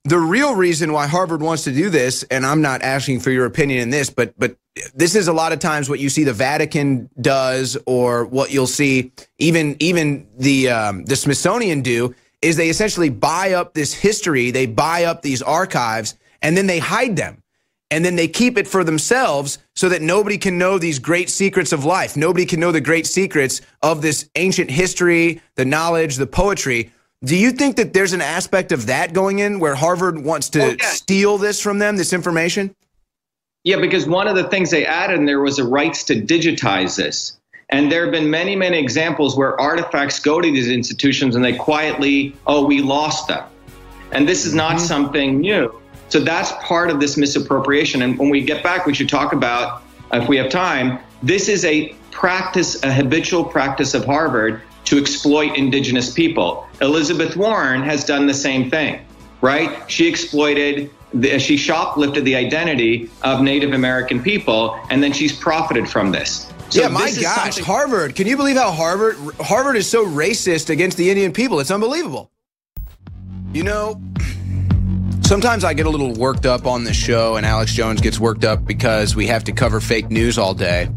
the 0.05 0.17
real 0.17 0.55
reason 0.55 0.93
why 0.93 1.07
Harvard 1.07 1.41
wants 1.41 1.63
to 1.65 1.71
do 1.71 1.89
this, 1.89 2.23
and 2.23 2.45
I'm 2.45 2.61
not 2.61 2.83
asking 2.83 3.19
for 3.19 3.31
your 3.31 3.45
opinion 3.45 3.81
in 3.81 3.89
this, 3.89 4.09
but 4.09 4.33
but 4.37 4.55
this 4.93 5.15
is 5.15 5.27
a 5.27 5.33
lot 5.33 5.51
of 5.51 5.59
times 5.59 5.89
what 5.89 5.99
you 5.99 6.09
see 6.09 6.23
the 6.23 6.33
Vatican 6.33 7.09
does, 7.19 7.77
or 7.85 8.25
what 8.25 8.51
you'll 8.51 8.67
see 8.67 9.11
even 9.39 9.75
even 9.79 10.27
the 10.37 10.69
um, 10.69 11.05
the 11.05 11.15
Smithsonian 11.15 11.81
do 11.81 12.15
is 12.41 12.55
they 12.55 12.69
essentially 12.69 13.09
buy 13.09 13.53
up 13.53 13.73
this 13.73 13.93
history, 13.93 14.51
they 14.51 14.65
buy 14.65 15.05
up 15.05 15.21
these 15.21 15.41
archives, 15.41 16.15
and 16.41 16.55
then 16.55 16.67
they 16.67 16.79
hide 16.79 17.15
them. 17.15 17.41
And 17.91 18.03
then 18.03 18.15
they 18.15 18.27
keep 18.27 18.57
it 18.57 18.67
for 18.67 18.83
themselves 18.83 19.59
so 19.75 19.89
that 19.89 20.01
nobody 20.01 20.37
can 20.37 20.57
know 20.57 20.79
these 20.79 20.97
great 20.97 21.29
secrets 21.29 21.71
of 21.71 21.85
life. 21.85 22.17
Nobody 22.17 22.45
can 22.45 22.59
know 22.59 22.71
the 22.71 22.81
great 22.81 23.05
secrets 23.05 23.61
of 23.81 24.01
this 24.01 24.27
ancient 24.35 24.71
history, 24.71 25.41
the 25.55 25.65
knowledge, 25.65 26.15
the 26.15 26.27
poetry. 26.27 26.91
Do 27.23 27.35
you 27.35 27.51
think 27.51 27.77
that 27.77 27.93
there's 27.93 28.13
an 28.13 28.21
aspect 28.21 28.71
of 28.71 28.87
that 28.87 29.13
going 29.13 29.39
in 29.39 29.59
where 29.59 29.75
Harvard 29.75 30.23
wants 30.23 30.49
to 30.49 30.73
oh, 30.73 30.75
steal 30.79 31.37
this 31.37 31.61
from 31.61 31.79
them, 31.79 31.95
this 31.95 32.11
information? 32.11 32.75
Yeah, 33.63 33.77
because 33.77 34.07
one 34.07 34.27
of 34.27 34.35
the 34.35 34.43
things 34.43 34.69
they 34.71 34.85
added 34.85 35.19
in 35.19 35.25
there 35.25 35.39
was 35.39 35.57
the 35.57 35.63
rights 35.63 36.03
to 36.05 36.15
digitize 36.21 36.97
this. 36.97 37.37
And 37.69 37.91
there 37.91 38.03
have 38.03 38.11
been 38.11 38.29
many, 38.29 38.55
many 38.55 38.77
examples 38.77 39.35
where 39.35 39.59
artifacts 39.59 40.19
go 40.19 40.39
to 40.39 40.51
these 40.51 40.69
institutions 40.69 41.35
and 41.35 41.43
they 41.43 41.55
quietly, 41.55 42.35
oh, 42.45 42.65
we 42.65 42.81
lost 42.81 43.27
them. 43.27 43.43
And 44.11 44.27
this 44.27 44.45
is 44.45 44.53
not 44.53 44.75
mm-hmm. 44.75 44.85
something 44.85 45.39
new. 45.39 45.81
So 46.09 46.19
that's 46.19 46.51
part 46.63 46.91
of 46.91 46.99
this 46.99 47.17
misappropriation. 47.17 48.03
And 48.03 48.17
when 48.19 48.29
we 48.29 48.41
get 48.41 48.63
back, 48.63 48.85
we 48.85 48.93
should 48.93 49.09
talk 49.09 49.33
about, 49.33 49.81
if 50.13 50.29
we 50.29 50.37
have 50.37 50.49
time, 50.49 50.99
this 51.23 51.49
is 51.49 51.65
a 51.65 51.89
practice, 52.11 52.81
a 52.83 52.93
habitual 52.93 53.43
practice 53.43 53.93
of 53.95 54.05
Harvard 54.05 54.61
to 54.85 54.99
exploit 54.99 55.57
indigenous 55.57 56.13
people. 56.13 56.67
Elizabeth 56.81 57.35
Warren 57.35 57.81
has 57.81 58.05
done 58.05 58.27
the 58.27 58.33
same 58.33 58.69
thing, 58.69 59.03
right? 59.41 59.89
She 59.89 60.07
exploited, 60.07 60.91
the, 61.13 61.39
she 61.39 61.55
shoplifted 61.57 62.23
the 62.23 62.35
identity 62.35 63.09
of 63.23 63.41
Native 63.41 63.73
American 63.73 64.21
people, 64.21 64.79
and 64.91 65.01
then 65.01 65.11
she's 65.11 65.35
profited 65.35 65.89
from 65.89 66.11
this. 66.11 66.51
So 66.69 66.81
yeah, 66.81 66.87
my 66.87 67.11
gosh, 67.21 67.59
Harvard. 67.59 68.15
Can 68.15 68.27
you 68.27 68.37
believe 68.37 68.57
how 68.57 68.71
Harvard 68.71 69.15
Harvard 69.39 69.75
is 69.75 69.89
so 69.89 70.05
racist 70.05 70.69
against 70.69 70.97
the 70.97 71.09
Indian 71.09 71.31
people? 71.31 71.59
It's 71.59 71.71
unbelievable. 71.71 72.31
You 73.53 73.63
know, 73.63 74.01
sometimes 75.21 75.63
I 75.63 75.73
get 75.73 75.85
a 75.85 75.89
little 75.89 76.13
worked 76.13 76.45
up 76.45 76.65
on 76.65 76.83
this 76.83 76.97
show, 76.97 77.35
and 77.35 77.45
Alex 77.45 77.73
Jones 77.73 78.01
gets 78.01 78.19
worked 78.19 78.43
up 78.43 78.65
because 78.65 79.15
we 79.15 79.27
have 79.27 79.43
to 79.45 79.51
cover 79.51 79.79
fake 79.79 80.09
news 80.09 80.37
all 80.37 80.53
day. 80.53 80.89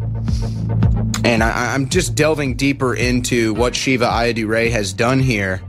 And 1.24 1.42
I, 1.42 1.74
am 1.74 1.88
just 1.88 2.14
delving 2.14 2.56
deeper 2.56 2.94
into 2.94 3.52
what 3.54 3.74
Shiva 3.74 4.06
Ayyadurai 4.06 4.70
has 4.70 4.92
done 4.92 5.20
here 5.20 5.60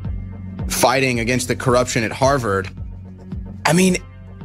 fighting 0.70 1.20
against 1.20 1.48
the 1.48 1.56
corruption 1.56 2.04
at 2.04 2.12
Harvard. 2.12 2.70
I 3.66 3.74
mean, 3.74 3.98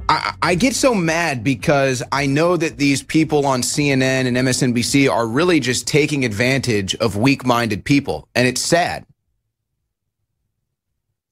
I, 0.09 0.35
I, 0.43 0.55
get 0.55 0.75
so 0.75 0.95
mad 0.95 1.43
because 1.43 2.03
I 2.13 2.27
know 2.27 2.57
that 2.57 2.77
these 2.77 3.03
people 3.03 3.47
on 3.47 3.63
CNN 3.63 4.27
and 4.27 4.37
MSNBC 4.37 5.11
are 5.11 5.27
really 5.27 5.61
just 5.61 5.87
taking 5.87 6.25
advantage 6.25 6.95
of 6.97 7.17
weak 7.17 7.47
minded 7.47 7.85
people. 7.85 8.29
And 8.35 8.47
it's 8.47 8.61
sad. 8.61 9.07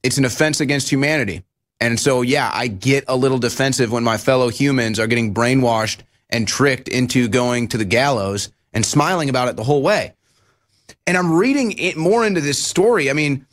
It's 0.02 0.18
an 0.18 0.24
offense 0.24 0.60
against 0.60 0.90
humanity. 0.90 1.44
And 1.80 1.98
so, 1.98 2.22
yeah, 2.22 2.50
I 2.52 2.68
get 2.68 3.04
a 3.08 3.16
little 3.16 3.38
defensive 3.38 3.92
when 3.92 4.04
my 4.04 4.16
fellow 4.16 4.48
humans 4.48 4.98
are 4.98 5.06
getting 5.06 5.34
brainwashed 5.34 6.00
and 6.30 6.48
tricked 6.48 6.88
into 6.88 7.28
going 7.28 7.68
to 7.68 7.78
the 7.78 7.84
gallows 7.84 8.50
and 8.72 8.86
smiling 8.86 9.28
about 9.28 9.48
it 9.48 9.56
the 9.56 9.64
whole 9.64 9.82
way. 9.82 10.14
And 11.06 11.16
I'm 11.16 11.32
reading 11.32 11.72
it 11.72 11.96
more 11.96 12.24
into 12.24 12.40
this 12.40 12.62
story. 12.62 13.10
I 13.10 13.12
mean, 13.12 13.46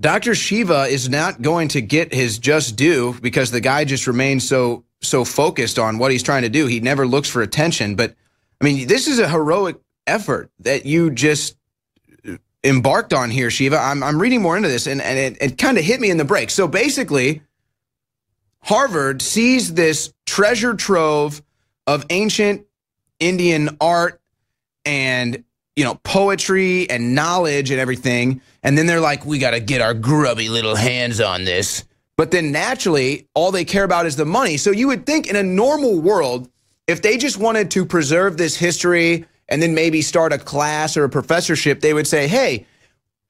Dr. 0.00 0.34
Shiva 0.34 0.84
is 0.84 1.08
not 1.10 1.42
going 1.42 1.68
to 1.68 1.82
get 1.82 2.14
his 2.14 2.38
just 2.38 2.76
due 2.76 3.14
because 3.20 3.50
the 3.50 3.60
guy 3.60 3.84
just 3.84 4.06
remains 4.06 4.48
so 4.48 4.84
so 5.02 5.24
focused 5.24 5.78
on 5.78 5.98
what 5.98 6.10
he's 6.10 6.22
trying 6.22 6.42
to 6.42 6.48
do. 6.48 6.66
He 6.66 6.80
never 6.80 7.06
looks 7.06 7.28
for 7.28 7.42
attention. 7.42 7.94
But 7.94 8.14
I 8.60 8.64
mean, 8.64 8.86
this 8.86 9.06
is 9.06 9.18
a 9.18 9.28
heroic 9.28 9.76
effort 10.06 10.50
that 10.60 10.84
you 10.84 11.10
just 11.10 11.56
embarked 12.62 13.14
on 13.14 13.30
here, 13.30 13.50
Shiva. 13.50 13.78
I'm, 13.78 14.02
I'm 14.02 14.20
reading 14.20 14.42
more 14.42 14.56
into 14.56 14.68
this 14.68 14.86
and, 14.86 15.00
and 15.00 15.18
it, 15.18 15.38
it 15.40 15.58
kind 15.58 15.78
of 15.78 15.84
hit 15.84 16.00
me 16.00 16.10
in 16.10 16.18
the 16.18 16.24
break. 16.24 16.50
So 16.50 16.68
basically, 16.68 17.42
Harvard 18.62 19.22
sees 19.22 19.74
this 19.74 20.12
treasure 20.26 20.74
trove 20.74 21.42
of 21.86 22.04
ancient 22.10 22.66
Indian 23.18 23.76
art 23.80 24.20
and 24.84 25.44
you 25.80 25.86
know 25.86 25.94
poetry 26.04 26.90
and 26.90 27.14
knowledge 27.14 27.70
and 27.70 27.80
everything. 27.80 28.42
And 28.62 28.76
then 28.76 28.84
they're 28.86 29.00
like 29.00 29.24
we 29.24 29.38
got 29.38 29.52
to 29.52 29.60
get 29.60 29.80
our 29.80 29.94
grubby 29.94 30.50
little 30.50 30.76
hands 30.76 31.22
on 31.22 31.44
this. 31.44 31.84
But 32.18 32.30
then 32.32 32.52
naturally 32.52 33.28
all 33.34 33.50
they 33.50 33.64
care 33.64 33.84
about 33.84 34.04
is 34.04 34.14
the 34.14 34.26
money. 34.26 34.58
So 34.58 34.72
you 34.72 34.88
would 34.88 35.06
think 35.06 35.26
in 35.26 35.36
a 35.36 35.42
normal 35.42 35.98
world 35.98 36.50
if 36.86 37.00
they 37.00 37.16
just 37.16 37.38
wanted 37.38 37.70
to 37.70 37.86
preserve 37.86 38.36
this 38.36 38.56
history 38.56 39.24
and 39.48 39.62
then 39.62 39.74
maybe 39.74 40.02
start 40.02 40.34
a 40.34 40.38
class 40.38 40.98
or 40.98 41.04
a 41.04 41.08
professorship 41.08 41.80
they 41.80 41.94
would 41.94 42.06
say 42.06 42.28
hey 42.28 42.66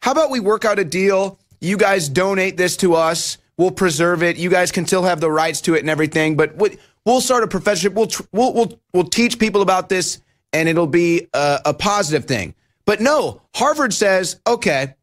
how 0.02 0.10
about 0.10 0.30
we 0.30 0.40
work 0.40 0.64
out 0.64 0.80
a 0.80 0.84
deal? 0.84 1.38
You 1.60 1.76
guys 1.76 2.08
donate 2.08 2.56
this 2.56 2.76
to 2.78 2.94
us. 2.94 3.38
We'll 3.58 3.70
preserve 3.70 4.24
it. 4.24 4.38
You 4.38 4.50
guys 4.50 4.72
can 4.72 4.86
still 4.86 5.04
have 5.04 5.20
the 5.20 5.30
rights 5.30 5.60
to 5.62 5.74
it 5.76 5.80
and 5.80 5.90
everything 5.90 6.36
but 6.36 6.56
we'll 6.56 7.20
start 7.20 7.44
a 7.44 7.46
professorship. 7.46 7.92
We'll 7.92 8.10
we'll 8.32 8.52
we'll, 8.54 8.80
we'll 8.92 9.04
teach 9.04 9.38
people 9.38 9.62
about 9.62 9.88
this 9.88 10.18
and 10.52 10.68
it'll 10.68 10.86
be 10.86 11.28
a, 11.32 11.60
a 11.66 11.74
positive 11.74 12.24
thing. 12.24 12.54
But 12.84 13.00
no, 13.00 13.42
Harvard 13.54 13.94
says, 13.94 14.40
okay, 14.46 14.94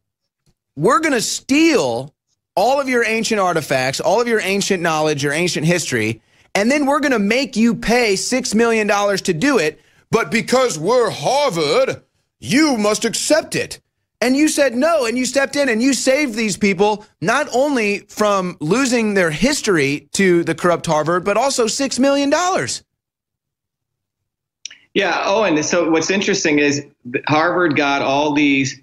we're 0.76 1.00
going 1.00 1.12
to 1.12 1.22
steal 1.22 2.14
all 2.54 2.80
of 2.80 2.88
your 2.88 3.04
ancient 3.04 3.40
artifacts, 3.40 4.00
all 4.00 4.20
of 4.20 4.28
your 4.28 4.40
ancient 4.40 4.82
knowledge, 4.82 5.22
your 5.22 5.32
ancient 5.32 5.66
history, 5.66 6.20
and 6.54 6.70
then 6.70 6.86
we're 6.86 7.00
going 7.00 7.12
to 7.12 7.18
make 7.18 7.56
you 7.56 7.74
pay 7.74 8.14
$6 8.14 8.54
million 8.54 8.88
to 8.88 9.32
do 9.32 9.58
it. 9.58 9.80
But 10.10 10.30
because 10.30 10.78
we're 10.78 11.10
Harvard, 11.10 12.02
you 12.40 12.76
must 12.76 13.04
accept 13.04 13.54
it. 13.54 13.80
And 14.20 14.36
you 14.36 14.48
said 14.48 14.74
no, 14.74 15.06
and 15.06 15.16
you 15.16 15.24
stepped 15.24 15.54
in 15.54 15.68
and 15.68 15.80
you 15.80 15.94
saved 15.94 16.34
these 16.34 16.56
people 16.56 17.06
not 17.20 17.48
only 17.54 18.00
from 18.08 18.56
losing 18.60 19.14
their 19.14 19.30
history 19.30 20.08
to 20.14 20.42
the 20.42 20.54
corrupt 20.56 20.86
Harvard, 20.86 21.24
but 21.24 21.36
also 21.36 21.66
$6 21.66 21.98
million. 22.00 22.32
Yeah. 24.98 25.22
Oh, 25.24 25.44
and 25.44 25.64
so 25.64 25.88
what's 25.88 26.10
interesting 26.10 26.58
is 26.58 26.84
Harvard 27.28 27.76
got 27.76 28.02
all 28.02 28.34
these 28.34 28.80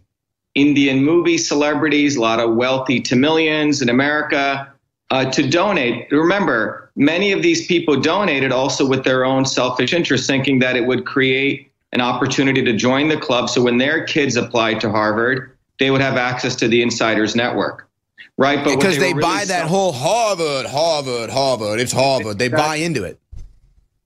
Indian 0.54 1.04
movie 1.04 1.38
celebrities, 1.38 2.16
a 2.16 2.22
lot 2.22 2.40
of 2.40 2.56
wealthy 2.56 3.02
Tamilians 3.02 3.82
in 3.82 3.90
America 3.90 4.72
uh, 5.12 5.30
to 5.32 5.46
donate. 5.46 6.10
Remember, 6.12 6.90
many 6.96 7.34
of 7.34 7.42
these 7.42 7.68
people 7.68 8.00
donated 8.00 8.54
also 8.54 8.88
with 8.88 9.04
their 9.04 9.26
own 9.26 9.44
selfish 9.44 9.92
interest, 9.92 10.26
thinking 10.26 10.60
that 10.60 10.78
it 10.78 10.86
would 10.86 11.06
create 11.06 11.70
an 11.92 12.00
opportunity 12.00 12.64
to 12.64 12.72
join 12.72 13.10
the 13.10 13.18
club. 13.18 13.50
So 13.50 13.62
when 13.62 13.78
their 13.78 14.06
kids 14.06 14.38
applied 14.38 14.80
to 14.82 14.90
Harvard, 14.90 15.52
they 15.80 15.92
would 15.92 16.00
have 16.00 16.16
access 16.16 16.56
to 16.56 16.70
the 16.70 16.82
insiders 16.82 17.36
network. 17.36 17.90
Right, 18.38 18.64
but 18.64 18.78
because 18.78 18.96
they, 18.96 19.08
they 19.08 19.14
really 19.14 19.22
buy 19.22 19.46
that 19.46 19.68
whole 19.68 19.92
Harvard, 19.92 20.66
Harvard, 20.66 21.30
Harvard. 21.30 21.82
It's 21.82 21.92
Harvard. 21.92 22.40
They 22.40 22.48
buy 22.48 22.78
into 22.78 23.04
it. 23.04 23.20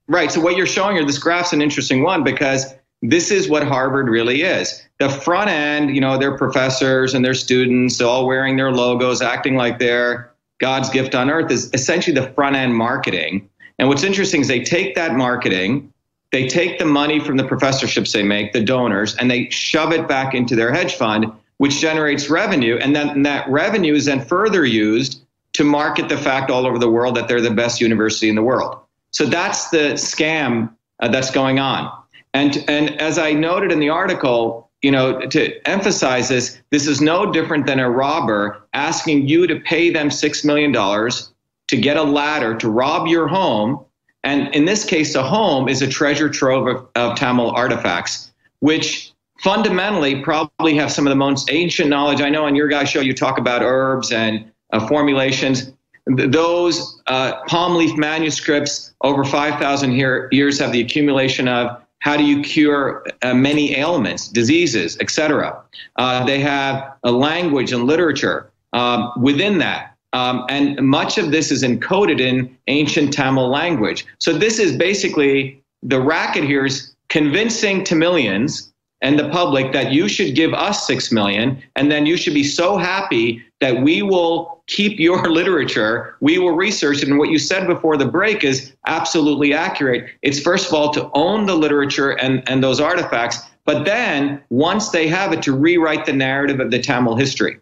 Right. 0.09 0.31
So 0.31 0.41
what 0.41 0.57
you're 0.57 0.65
showing 0.65 0.95
here, 0.95 1.05
this 1.05 1.19
graph's 1.19 1.53
an 1.53 1.61
interesting 1.61 2.01
one 2.01 2.23
because 2.23 2.73
this 3.03 3.29
is 3.29 3.47
what 3.47 3.63
Harvard 3.63 4.09
really 4.09 4.41
is. 4.41 4.83
The 4.97 5.07
front 5.07 5.51
end, 5.51 5.93
you 5.93 6.01
know, 6.01 6.17
their 6.17 6.35
professors 6.35 7.13
and 7.13 7.23
their 7.23 7.35
students 7.35 8.01
all 8.01 8.25
wearing 8.25 8.57
their 8.57 8.71
logos, 8.71 9.21
acting 9.21 9.55
like 9.55 9.77
they're 9.77 10.33
God's 10.59 10.89
gift 10.89 11.13
on 11.13 11.29
earth 11.29 11.51
is 11.51 11.69
essentially 11.73 12.13
the 12.13 12.33
front 12.33 12.55
end 12.55 12.75
marketing. 12.75 13.47
And 13.77 13.87
what's 13.87 14.03
interesting 14.03 14.41
is 14.41 14.47
they 14.47 14.63
take 14.63 14.95
that 14.95 15.15
marketing, 15.15 15.93
they 16.31 16.47
take 16.47 16.79
the 16.79 16.85
money 16.85 17.19
from 17.19 17.37
the 17.37 17.45
professorships 17.45 18.11
they 18.11 18.23
make, 18.23 18.51
the 18.51 18.63
donors, 18.63 19.15
and 19.15 19.29
they 19.29 19.47
shove 19.51 19.93
it 19.93 20.07
back 20.07 20.33
into 20.33 20.55
their 20.55 20.73
hedge 20.73 20.95
fund, 20.95 21.31
which 21.57 21.79
generates 21.79 22.31
revenue. 22.31 22.77
And 22.81 22.95
then 22.95 23.09
and 23.09 23.25
that 23.27 23.47
revenue 23.47 23.93
is 23.93 24.05
then 24.05 24.25
further 24.25 24.65
used 24.65 25.21
to 25.53 25.63
market 25.63 26.09
the 26.09 26.17
fact 26.17 26.49
all 26.49 26.65
over 26.65 26.79
the 26.79 26.89
world 26.89 27.15
that 27.15 27.27
they're 27.27 27.41
the 27.41 27.51
best 27.51 27.79
university 27.79 28.27
in 28.27 28.35
the 28.35 28.43
world. 28.43 28.79
So 29.11 29.25
that's 29.25 29.69
the 29.69 29.93
scam 29.93 30.73
uh, 30.99 31.07
that's 31.07 31.31
going 31.31 31.59
on. 31.59 31.91
And, 32.33 32.63
and 32.67 32.99
as 33.01 33.17
I 33.17 33.33
noted 33.33 33.71
in 33.71 33.79
the 33.79 33.89
article, 33.89 34.69
you 34.81 34.91
know, 34.91 35.25
to 35.27 35.67
emphasize 35.67 36.29
this, 36.29 36.61
this 36.69 36.87
is 36.87 37.01
no 37.01 37.31
different 37.31 37.65
than 37.65 37.79
a 37.79 37.89
robber 37.89 38.65
asking 38.73 39.27
you 39.27 39.47
to 39.47 39.59
pay 39.59 39.89
them 39.89 40.09
$6 40.09 40.45
million 40.45 40.71
to 40.71 41.77
get 41.77 41.97
a 41.97 42.03
ladder 42.03 42.55
to 42.55 42.69
rob 42.69 43.07
your 43.07 43.27
home. 43.27 43.83
And 44.23 44.53
in 44.55 44.65
this 44.65 44.85
case, 44.85 45.15
a 45.15 45.23
home 45.23 45.67
is 45.67 45.81
a 45.81 45.87
treasure 45.87 46.29
trove 46.29 46.67
of, 46.67 46.87
of 46.95 47.17
Tamil 47.17 47.51
artifacts, 47.51 48.31
which 48.59 49.11
fundamentally 49.39 50.21
probably 50.21 50.75
have 50.75 50.91
some 50.91 51.07
of 51.07 51.11
the 51.11 51.15
most 51.15 51.49
ancient 51.51 51.89
knowledge. 51.89 52.21
I 52.21 52.29
know 52.29 52.45
on 52.45 52.55
your 52.55 52.67
guys' 52.67 52.89
show 52.89 53.01
you 53.01 53.13
talk 53.13 53.37
about 53.37 53.61
herbs 53.61 54.11
and 54.11 54.51
uh, 54.71 54.85
formulations 54.87 55.71
those 56.09 57.01
uh, 57.07 57.43
palm 57.47 57.75
leaf 57.75 57.95
manuscripts 57.97 58.93
over 59.01 59.23
5,000 59.23 59.91
years 59.93 60.59
have 60.59 60.71
the 60.71 60.81
accumulation 60.81 61.47
of 61.47 61.81
how 61.99 62.15
do 62.15 62.23
you 62.23 62.41
cure 62.41 63.05
uh, 63.21 63.33
many 63.33 63.75
ailments, 63.75 64.27
diseases, 64.29 64.97
etc. 64.99 65.61
Uh, 65.97 66.25
they 66.25 66.39
have 66.39 66.95
a 67.03 67.11
language 67.11 67.71
and 67.71 67.83
literature 67.83 68.51
um, 68.73 69.11
within 69.21 69.57
that. 69.57 69.95
Um, 70.13 70.45
and 70.49 70.81
much 70.87 71.17
of 71.17 71.31
this 71.31 71.51
is 71.51 71.63
encoded 71.63 72.19
in 72.19 72.57
ancient 72.67 73.13
Tamil 73.13 73.47
language. 73.47 74.05
So 74.19 74.33
this 74.33 74.57
is 74.57 74.75
basically 74.75 75.61
the 75.83 76.01
racket 76.01 76.45
here 76.45 76.65
is 76.65 76.95
convincing 77.09 77.83
Tamilians 77.83 78.71
and 79.01 79.19
the 79.19 79.29
public 79.29 79.71
that 79.71 79.91
you 79.91 80.07
should 80.09 80.35
give 80.35 80.53
us 80.53 80.85
six 80.85 81.11
million, 81.11 81.61
and 81.75 81.91
then 81.91 82.05
you 82.05 82.17
should 82.17 82.33
be 82.33 82.43
so 82.43 82.77
happy 82.77 83.43
that 83.61 83.81
we 83.81 84.01
will 84.01 84.63
keep 84.67 84.99
your 84.99 85.29
literature, 85.29 86.15
we 86.21 86.37
will 86.37 86.55
research 86.55 87.01
it. 87.01 87.09
And 87.09 87.17
what 87.17 87.29
you 87.29 87.39
said 87.39 87.67
before 87.67 87.97
the 87.97 88.05
break 88.05 88.43
is 88.43 88.73
absolutely 88.87 89.53
accurate. 89.53 90.09
It's 90.21 90.39
first 90.39 90.67
of 90.67 90.73
all 90.73 90.91
to 90.93 91.09
own 91.13 91.45
the 91.45 91.55
literature 91.55 92.11
and, 92.11 92.47
and 92.47 92.63
those 92.63 92.79
artifacts, 92.79 93.39
but 93.65 93.85
then 93.85 94.41
once 94.49 94.89
they 94.89 95.07
have 95.07 95.31
it, 95.33 95.43
to 95.43 95.55
rewrite 95.55 96.05
the 96.05 96.13
narrative 96.13 96.59
of 96.59 96.71
the 96.71 96.79
Tamil 96.79 97.15
history. 97.15 97.59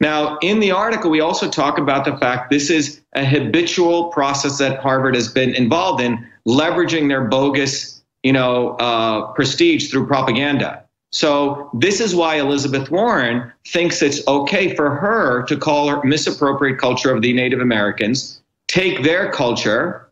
Now, 0.00 0.38
in 0.42 0.60
the 0.60 0.70
article, 0.70 1.10
we 1.10 1.20
also 1.20 1.48
talk 1.50 1.78
about 1.78 2.04
the 2.04 2.16
fact 2.18 2.50
this 2.50 2.70
is 2.70 3.00
a 3.14 3.24
habitual 3.24 4.10
process 4.10 4.58
that 4.58 4.78
Harvard 4.80 5.14
has 5.14 5.28
been 5.28 5.54
involved 5.54 6.00
in, 6.00 6.24
leveraging 6.46 7.08
their 7.08 7.24
bogus, 7.24 8.02
you 8.22 8.32
know, 8.32 8.76
uh, 8.76 9.32
prestige 9.32 9.90
through 9.90 10.06
propaganda. 10.06 10.84
So 11.10 11.70
this 11.72 12.00
is 12.00 12.14
why 12.14 12.36
Elizabeth 12.36 12.90
Warren 12.90 13.50
thinks 13.66 14.02
it's 14.02 14.26
okay 14.28 14.74
for 14.74 14.90
her 14.90 15.42
to 15.44 15.56
call 15.56 15.88
her 15.88 16.02
misappropriate 16.04 16.78
culture 16.78 17.14
of 17.14 17.22
the 17.22 17.32
Native 17.32 17.60
Americans, 17.60 18.40
take 18.66 19.02
their 19.02 19.32
culture, 19.32 20.08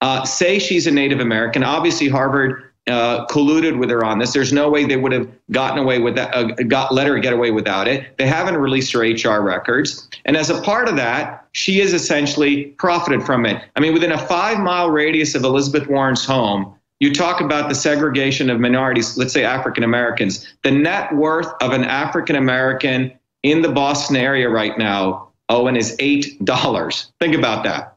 uh, 0.00 0.24
say 0.24 0.58
she's 0.58 0.86
a 0.86 0.90
Native 0.90 1.20
American. 1.20 1.62
Obviously, 1.62 2.08
Harvard 2.08 2.64
uh, 2.88 3.26
colluded 3.26 3.78
with 3.78 3.90
her 3.90 4.04
on 4.04 4.18
this. 4.18 4.32
There's 4.32 4.52
no 4.52 4.70
way 4.70 4.84
they 4.84 4.96
would 4.96 5.12
have 5.12 5.28
gotten 5.50 5.78
away 5.78 5.98
with 5.98 6.14
that, 6.14 6.34
uh, 6.34 6.44
got 6.68 6.94
let 6.94 7.06
her 7.06 7.18
get 7.18 7.34
away 7.34 7.50
without 7.50 7.86
it. 7.86 8.16
They 8.16 8.26
haven't 8.26 8.56
released 8.56 8.92
her 8.94 9.00
HR 9.00 9.42
records, 9.42 10.08
and 10.24 10.36
as 10.36 10.48
a 10.48 10.60
part 10.62 10.88
of 10.88 10.96
that, 10.96 11.46
she 11.52 11.78
has 11.80 11.92
essentially 11.92 12.66
profited 12.78 13.22
from 13.22 13.44
it. 13.44 13.62
I 13.76 13.80
mean, 13.80 13.92
within 13.92 14.12
a 14.12 14.18
five 14.18 14.60
mile 14.60 14.90
radius 14.90 15.34
of 15.34 15.44
Elizabeth 15.44 15.88
Warren's 15.88 16.24
home, 16.24 16.74
you 17.00 17.14
talk 17.14 17.40
about 17.40 17.68
the 17.68 17.74
segregation 17.74 18.50
of 18.50 18.58
minorities, 18.58 19.16
let's 19.16 19.32
say 19.32 19.44
African 19.44 19.84
Americans. 19.84 20.52
The 20.62 20.70
net 20.70 21.14
worth 21.14 21.46
of 21.60 21.72
an 21.72 21.84
African 21.84 22.36
American 22.36 23.12
in 23.42 23.62
the 23.62 23.68
Boston 23.68 24.16
area 24.16 24.48
right 24.48 24.76
now, 24.76 25.28
Owen, 25.48 25.76
is 25.76 25.96
$8. 25.98 27.06
Think 27.20 27.34
about 27.36 27.64
that. 27.64 27.96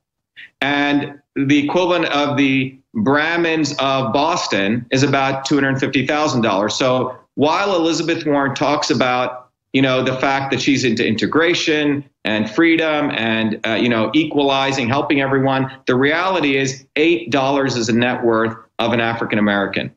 And 0.62 1.20
the 1.36 1.63
equivalent 1.65 2.05
of 2.05 2.38
the 2.38 2.77
Brahmins 2.93 3.74
of 3.79 4.13
Boston 4.13 4.86
is 4.91 5.01
about 5.01 5.48
$250,000. 5.48 6.72
So 6.72 7.17
while 7.36 7.75
Elizabeth 7.75 8.25
Warren 8.25 8.53
talks 8.53 8.91
about 8.91 9.40
you 9.73 9.81
know, 9.81 10.03
the 10.03 10.15
fact 10.17 10.51
that 10.51 10.61
she's 10.61 10.83
into 10.83 11.05
integration 11.05 12.03
and 12.25 12.49
freedom 12.49 13.09
and, 13.11 13.59
uh, 13.65 13.73
you 13.73 13.89
know, 13.89 14.11
equalizing, 14.13 14.87
helping 14.87 15.21
everyone. 15.21 15.71
The 15.87 15.95
reality 15.95 16.57
is 16.57 16.85
$8 16.95 17.77
is 17.77 17.89
a 17.89 17.93
net 17.93 18.23
worth 18.23 18.55
of 18.79 18.93
an 18.93 18.99
African 18.99 19.39
American 19.39 19.93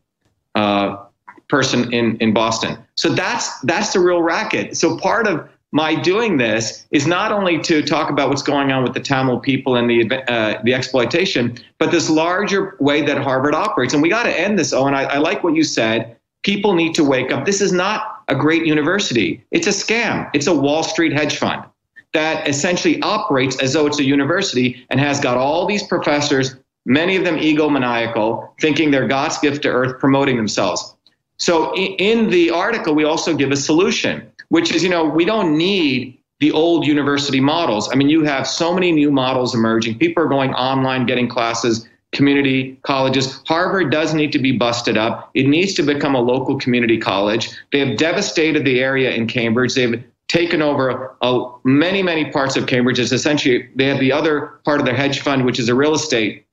uh, 0.54 1.04
person 1.48 1.92
in, 1.92 2.16
in 2.18 2.32
Boston. 2.32 2.78
So 2.94 3.10
that's, 3.10 3.58
that's 3.60 3.92
the 3.92 4.00
real 4.00 4.22
racket. 4.22 4.76
So 4.76 4.96
part 4.96 5.26
of 5.26 5.48
my 5.72 5.96
doing 5.96 6.36
this 6.36 6.86
is 6.92 7.04
not 7.04 7.32
only 7.32 7.60
to 7.62 7.82
talk 7.82 8.08
about 8.08 8.28
what's 8.28 8.42
going 8.42 8.70
on 8.70 8.84
with 8.84 8.94
the 8.94 9.00
Tamil 9.00 9.40
people 9.40 9.74
and 9.74 9.90
the, 9.90 10.08
uh, 10.32 10.62
the 10.62 10.72
exploitation, 10.72 11.58
but 11.78 11.90
this 11.90 12.08
larger 12.08 12.76
way 12.78 13.02
that 13.02 13.18
Harvard 13.18 13.56
operates. 13.56 13.92
And 13.92 14.00
we 14.00 14.08
got 14.08 14.22
to 14.22 14.40
end 14.40 14.56
this, 14.56 14.72
Owen. 14.72 14.94
I, 14.94 15.02
I 15.02 15.18
like 15.18 15.42
what 15.42 15.54
you 15.54 15.64
said. 15.64 16.16
People 16.44 16.74
need 16.74 16.94
to 16.94 17.02
wake 17.02 17.32
up. 17.32 17.44
This 17.44 17.60
is 17.60 17.72
not 17.72 18.13
a 18.28 18.34
great 18.34 18.66
university. 18.66 19.44
It's 19.50 19.66
a 19.66 19.70
scam. 19.70 20.30
It's 20.34 20.46
a 20.46 20.54
Wall 20.54 20.82
Street 20.82 21.12
hedge 21.12 21.36
fund 21.36 21.64
that 22.12 22.48
essentially 22.48 23.02
operates 23.02 23.60
as 23.60 23.72
though 23.72 23.86
it's 23.86 23.98
a 23.98 24.04
university 24.04 24.86
and 24.88 25.00
has 25.00 25.20
got 25.20 25.36
all 25.36 25.66
these 25.66 25.82
professors, 25.82 26.56
many 26.86 27.16
of 27.16 27.24
them 27.24 27.36
egomaniacal, 27.36 28.48
thinking 28.60 28.90
they're 28.90 29.08
God's 29.08 29.36
gift 29.38 29.62
to 29.62 29.68
earth, 29.68 29.98
promoting 29.98 30.36
themselves. 30.36 30.94
So 31.38 31.74
in 31.76 32.30
the 32.30 32.50
article, 32.50 32.94
we 32.94 33.04
also 33.04 33.34
give 33.34 33.50
a 33.50 33.56
solution, 33.56 34.30
which 34.48 34.72
is, 34.72 34.84
you 34.84 34.88
know, 34.88 35.04
we 35.04 35.24
don't 35.24 35.58
need 35.58 36.18
the 36.38 36.52
old 36.52 36.86
university 36.86 37.40
models. 37.40 37.90
I 37.90 37.96
mean, 37.96 38.08
you 38.08 38.22
have 38.24 38.46
so 38.46 38.72
many 38.72 38.92
new 38.92 39.10
models 39.10 39.54
emerging. 39.54 39.98
People 39.98 40.22
are 40.22 40.28
going 40.28 40.54
online, 40.54 41.06
getting 41.06 41.28
classes 41.28 41.88
community 42.14 42.78
colleges. 42.83 43.40
Harvard 43.47 43.90
does 43.90 44.14
need 44.14 44.33
to 44.33 44.38
be 44.38 44.56
busted 44.56 44.97
up. 44.97 45.30
It 45.35 45.47
needs 45.47 45.75
to 45.75 45.83
become 45.83 46.14
a 46.14 46.21
local 46.21 46.59
community 46.59 46.99
college. 46.99 47.50
They 47.73 47.80
have 47.80 47.99
devastated 47.99 48.64
the 48.64 48.80
area 48.80 49.12
in 49.12 49.26
Cambridge. 49.26 49.75
They've 49.75 50.02
taken 50.28 50.62
over 50.62 51.14
uh, 51.21 51.49
many, 51.64 52.02
many 52.02 52.30
parts 52.30 52.56
of 52.56 52.66
Cambridge. 52.66 52.99
It's 52.99 53.12
essentially, 53.12 53.68
they 53.75 53.87
have 53.87 54.00
the 54.00 54.12
other 54.12 54.61
part 54.64 54.80
of 54.80 54.87
their 54.87 54.94
hedge 54.94 55.21
fund, 55.21 55.44
which 55.44 55.59
is 55.59 55.68
a 55.68 55.75
real 55.75 55.94
estate 55.94 56.47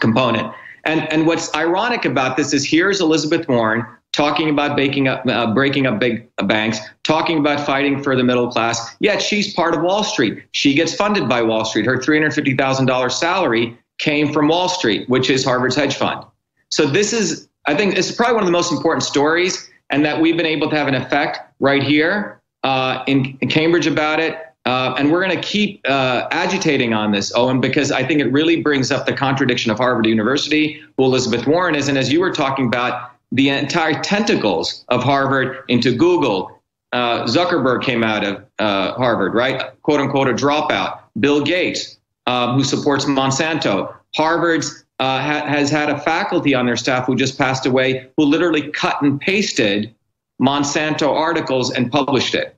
component. 0.00 0.52
And, 0.84 1.10
and 1.12 1.26
what's 1.26 1.54
ironic 1.54 2.04
about 2.04 2.36
this 2.36 2.52
is 2.52 2.64
here's 2.64 3.00
Elizabeth 3.00 3.48
Warren 3.48 3.86
talking 4.12 4.48
about 4.48 4.76
breaking 4.76 5.08
up, 5.08 5.26
uh, 5.26 5.52
breaking 5.52 5.86
up 5.86 5.98
big 5.98 6.28
banks, 6.46 6.78
talking 7.02 7.38
about 7.38 7.64
fighting 7.66 8.02
for 8.02 8.14
the 8.14 8.22
middle 8.22 8.50
class. 8.50 8.94
Yet 9.00 9.20
she's 9.20 9.52
part 9.54 9.74
of 9.74 9.82
Wall 9.82 10.04
Street. 10.04 10.44
She 10.52 10.74
gets 10.74 10.94
funded 10.94 11.28
by 11.28 11.42
Wall 11.42 11.64
Street. 11.64 11.86
Her 11.86 11.98
$350,000 11.98 13.12
salary 13.12 13.78
came 13.98 14.32
from 14.32 14.48
Wall 14.48 14.68
Street, 14.68 15.08
which 15.08 15.30
is 15.30 15.44
Harvard's 15.44 15.76
hedge 15.76 15.96
fund. 15.96 16.24
So 16.70 16.86
this 16.86 17.12
is, 17.12 17.48
I 17.66 17.74
think, 17.74 17.96
it's 17.96 18.12
probably 18.12 18.34
one 18.34 18.42
of 18.42 18.48
the 18.48 18.52
most 18.52 18.72
important 18.72 19.04
stories, 19.04 19.70
and 19.90 20.04
that 20.04 20.20
we've 20.20 20.36
been 20.36 20.46
able 20.46 20.68
to 20.70 20.76
have 20.76 20.88
an 20.88 20.94
effect 20.94 21.38
right 21.60 21.82
here 21.82 22.40
uh, 22.64 23.04
in, 23.06 23.38
in, 23.40 23.48
Cambridge 23.48 23.86
about 23.86 24.18
it. 24.18 24.38
Uh, 24.64 24.94
and 24.98 25.12
we're 25.12 25.22
going 25.22 25.36
to 25.38 25.46
keep 25.46 25.80
uh, 25.86 26.26
agitating 26.30 26.94
on 26.94 27.12
this, 27.12 27.32
Owen, 27.34 27.60
because 27.60 27.92
I 27.92 28.02
think 28.02 28.20
it 28.20 28.32
really 28.32 28.62
brings 28.62 28.90
up 28.90 29.04
the 29.04 29.12
contradiction 29.12 29.70
of 29.70 29.76
Harvard 29.76 30.06
University, 30.06 30.80
who 30.96 31.04
Elizabeth 31.04 31.46
Warren 31.46 31.74
is, 31.74 31.88
and 31.88 31.98
as 31.98 32.10
you 32.10 32.18
were 32.20 32.32
talking 32.32 32.66
about, 32.66 33.12
the 33.30 33.50
entire 33.50 34.00
tentacles 34.00 34.84
of 34.88 35.02
Harvard 35.02 35.64
into 35.68 35.94
Google. 35.94 36.62
Uh, 36.92 37.24
Zuckerberg 37.24 37.82
came 37.82 38.04
out 38.04 38.24
of 38.24 38.44
uh, 38.60 38.92
Harvard, 38.92 39.34
right? 39.34 39.80
Quote 39.82 40.00
unquote, 40.00 40.28
a 40.28 40.32
dropout. 40.32 41.00
Bill 41.18 41.42
Gates, 41.42 41.93
um, 42.26 42.56
who 42.56 42.64
supports 42.64 43.04
Monsanto. 43.04 43.94
Harvard's 44.14 44.84
uh, 45.00 45.20
ha- 45.20 45.46
has 45.46 45.70
had 45.70 45.90
a 45.90 45.98
faculty 45.98 46.54
on 46.54 46.66
their 46.66 46.76
staff 46.76 47.06
who 47.06 47.16
just 47.16 47.36
passed 47.36 47.66
away 47.66 48.08
who 48.16 48.24
literally 48.24 48.70
cut 48.70 49.00
and 49.02 49.20
pasted 49.20 49.94
Monsanto 50.40 51.08
articles 51.08 51.72
and 51.72 51.90
published 51.90 52.34
it. 52.34 52.56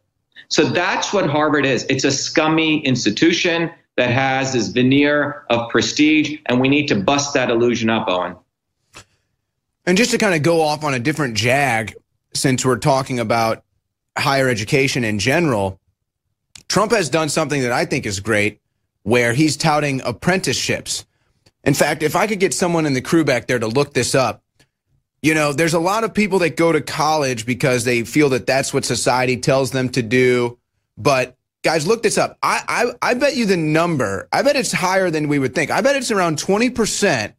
So 0.49 0.65
that's 0.65 1.13
what 1.13 1.29
Harvard 1.29 1.67
is. 1.67 1.85
It's 1.89 2.05
a 2.05 2.13
scummy 2.13 2.85
institution 2.87 3.71
that 3.97 4.11
has 4.11 4.53
this 4.53 4.69
veneer 4.69 5.45
of 5.51 5.71
prestige, 5.71 6.39
and 6.47 6.61
we 6.61 6.69
need 6.69 6.87
to 6.89 6.95
bust 6.95 7.35
that 7.35 7.51
illusion 7.51 7.91
up, 7.91 8.07
Owen. 8.09 8.37
And 9.87 9.97
just 9.97 10.11
to 10.11 10.19
kind 10.19 10.35
of 10.35 10.43
go 10.43 10.61
off 10.61 10.85
on 10.85 10.95
a 10.95 10.99
different 10.99 11.37
jag, 11.37 11.95
since 12.35 12.65
we're 12.65 12.79
talking 12.79 13.19
about 13.19 13.65
higher 14.17 14.49
education 14.49 15.05
in 15.05 15.19
general, 15.19 15.81
Trump 16.69 16.93
has 16.93 17.09
done 17.09 17.29
something 17.29 17.63
that 17.63 17.73
I 17.73 17.85
think 17.85 18.05
is 18.05 18.21
great, 18.21 18.61
where 19.07 19.35
he's 19.35 19.57
touting 19.57 20.01
apprenticeships. 20.05 21.07
In 21.63 21.75
fact, 21.75 22.03
if 22.03 22.17
I 22.17 22.27
could 22.27 22.41
get 22.41 22.53
someone 22.53 22.87
in 22.87 22.93
the 22.93 23.01
crew 23.01 23.23
back 23.23 23.47
there 23.47 23.61
to 23.61 23.69
look 23.69 23.95
this 23.95 24.17
up, 24.17 24.43
you 25.23 25.33
know, 25.33 25.53
there's 25.53 25.75
a 25.75 25.79
lot 25.79 26.03
of 26.03 26.13
people 26.13 26.41
that 26.41 26.57
go 26.57 26.73
to 26.73 26.81
college 26.81 27.47
because 27.47 27.85
they 27.85 28.03
feel 28.03 28.31
that 28.31 28.49
that's 28.49 28.75
what 28.75 28.85
society 28.85 29.37
tells 29.37 29.71
them 29.71 29.91
to 29.91 30.03
do. 30.03 30.59
But 30.99 31.37
guys, 31.63 31.87
look 31.87 32.03
this 32.03 32.19
up. 32.19 32.37
I, 32.43 32.93
I, 33.01 33.11
I 33.11 33.15
bet 33.15 33.37
you 33.37 33.47
the 33.47 33.57
number, 33.57 34.27
I 34.33 34.43
bet 34.43 34.57
it's 34.57 34.73
higher 34.73 35.09
than 35.09 35.29
we 35.29 35.39
would 35.39 35.55
think. 35.55 35.71
I 35.71 35.83
bet 35.83 35.95
it's 35.95 36.11
around 36.11 36.39
20% 36.39 37.33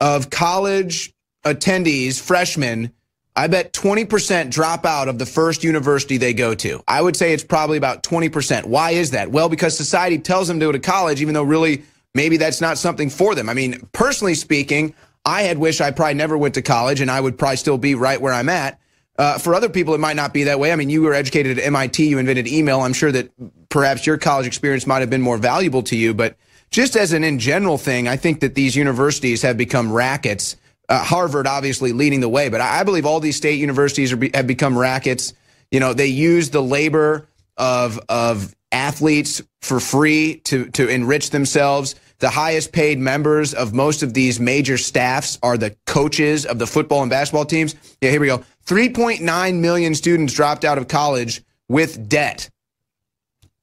of 0.00 0.30
college 0.30 1.12
attendees, 1.44 2.20
freshmen, 2.20 2.92
I 3.40 3.46
bet 3.46 3.72
20% 3.72 4.50
drop 4.50 4.84
out 4.84 5.08
of 5.08 5.18
the 5.18 5.24
first 5.24 5.64
university 5.64 6.18
they 6.18 6.34
go 6.34 6.54
to. 6.56 6.84
I 6.86 7.00
would 7.00 7.16
say 7.16 7.32
it's 7.32 7.42
probably 7.42 7.78
about 7.78 8.02
20%. 8.02 8.66
Why 8.66 8.90
is 8.90 9.12
that? 9.12 9.30
Well, 9.30 9.48
because 9.48 9.74
society 9.74 10.18
tells 10.18 10.46
them 10.46 10.60
to 10.60 10.66
go 10.66 10.72
to 10.72 10.78
college, 10.78 11.22
even 11.22 11.32
though 11.32 11.42
really 11.42 11.84
maybe 12.14 12.36
that's 12.36 12.60
not 12.60 12.76
something 12.76 13.08
for 13.08 13.34
them. 13.34 13.48
I 13.48 13.54
mean, 13.54 13.88
personally 13.92 14.34
speaking, 14.34 14.92
I 15.24 15.40
had 15.44 15.56
wished 15.56 15.80
I 15.80 15.90
probably 15.90 16.16
never 16.16 16.36
went 16.36 16.52
to 16.56 16.60
college 16.60 17.00
and 17.00 17.10
I 17.10 17.18
would 17.18 17.38
probably 17.38 17.56
still 17.56 17.78
be 17.78 17.94
right 17.94 18.20
where 18.20 18.34
I'm 18.34 18.50
at. 18.50 18.78
Uh, 19.18 19.38
for 19.38 19.54
other 19.54 19.70
people, 19.70 19.94
it 19.94 20.00
might 20.00 20.16
not 20.16 20.34
be 20.34 20.44
that 20.44 20.60
way. 20.60 20.70
I 20.70 20.76
mean, 20.76 20.90
you 20.90 21.00
were 21.00 21.14
educated 21.14 21.58
at 21.58 21.64
MIT, 21.64 22.08
you 22.08 22.18
invented 22.18 22.46
email. 22.46 22.82
I'm 22.82 22.92
sure 22.92 23.10
that 23.10 23.30
perhaps 23.70 24.06
your 24.06 24.18
college 24.18 24.46
experience 24.46 24.86
might 24.86 25.00
have 25.00 25.08
been 25.08 25.22
more 25.22 25.38
valuable 25.38 25.82
to 25.84 25.96
you. 25.96 26.12
But 26.12 26.36
just 26.70 26.94
as 26.94 27.14
an 27.14 27.24
in 27.24 27.38
general 27.38 27.78
thing, 27.78 28.06
I 28.06 28.18
think 28.18 28.40
that 28.40 28.54
these 28.54 28.76
universities 28.76 29.40
have 29.40 29.56
become 29.56 29.90
rackets 29.90 30.56
uh, 30.90 31.02
Harvard 31.04 31.46
obviously 31.46 31.92
leading 31.92 32.20
the 32.20 32.28
way, 32.28 32.48
but 32.48 32.60
I, 32.60 32.82
believe 32.82 33.06
all 33.06 33.20
these 33.20 33.36
state 33.36 33.60
universities 33.60 34.12
be, 34.12 34.30
have 34.34 34.48
become 34.48 34.76
rackets. 34.76 35.32
You 35.70 35.78
know, 35.78 35.94
they 35.94 36.08
use 36.08 36.50
the 36.50 36.60
labor 36.60 37.28
of 37.56 38.00
of 38.08 38.54
athletes 38.72 39.40
for 39.62 39.78
free 39.78 40.40
to 40.44 40.66
to 40.70 40.88
enrich 40.88 41.30
themselves. 41.30 41.94
The 42.18 42.28
highest 42.28 42.72
paid 42.72 42.98
members 42.98 43.54
of 43.54 43.72
most 43.72 44.02
of 44.02 44.12
these 44.12 44.40
major 44.40 44.76
staffs 44.76 45.38
are 45.42 45.56
the 45.56 45.74
coaches 45.86 46.44
of 46.44 46.58
the 46.58 46.66
football 46.66 47.02
and 47.02 47.10
basketball 47.10 47.46
teams. 47.46 47.76
Yeah, 48.02 48.10
here 48.10 48.20
we 48.20 48.26
go. 48.26 48.44
3.9 48.66 49.60
million 49.60 49.94
students 49.94 50.34
dropped 50.34 50.64
out 50.64 50.76
of 50.76 50.86
college 50.86 51.42
with 51.68 52.08
debt. 52.08 52.50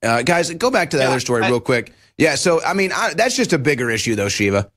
Uh, 0.01 0.23
guys, 0.23 0.51
go 0.53 0.71
back 0.71 0.89
to 0.91 0.97
the 0.97 1.03
yeah, 1.03 1.09
other 1.09 1.19
story 1.19 1.43
I, 1.43 1.49
real 1.49 1.59
quick. 1.59 1.93
Yeah, 2.17 2.35
so 2.35 2.63
I 2.63 2.73
mean, 2.73 2.91
I, 2.91 3.13
that's 3.13 3.35
just 3.35 3.53
a 3.53 3.59
bigger 3.59 3.91
issue, 3.91 4.15
though, 4.15 4.29
Shiva. 4.29 4.71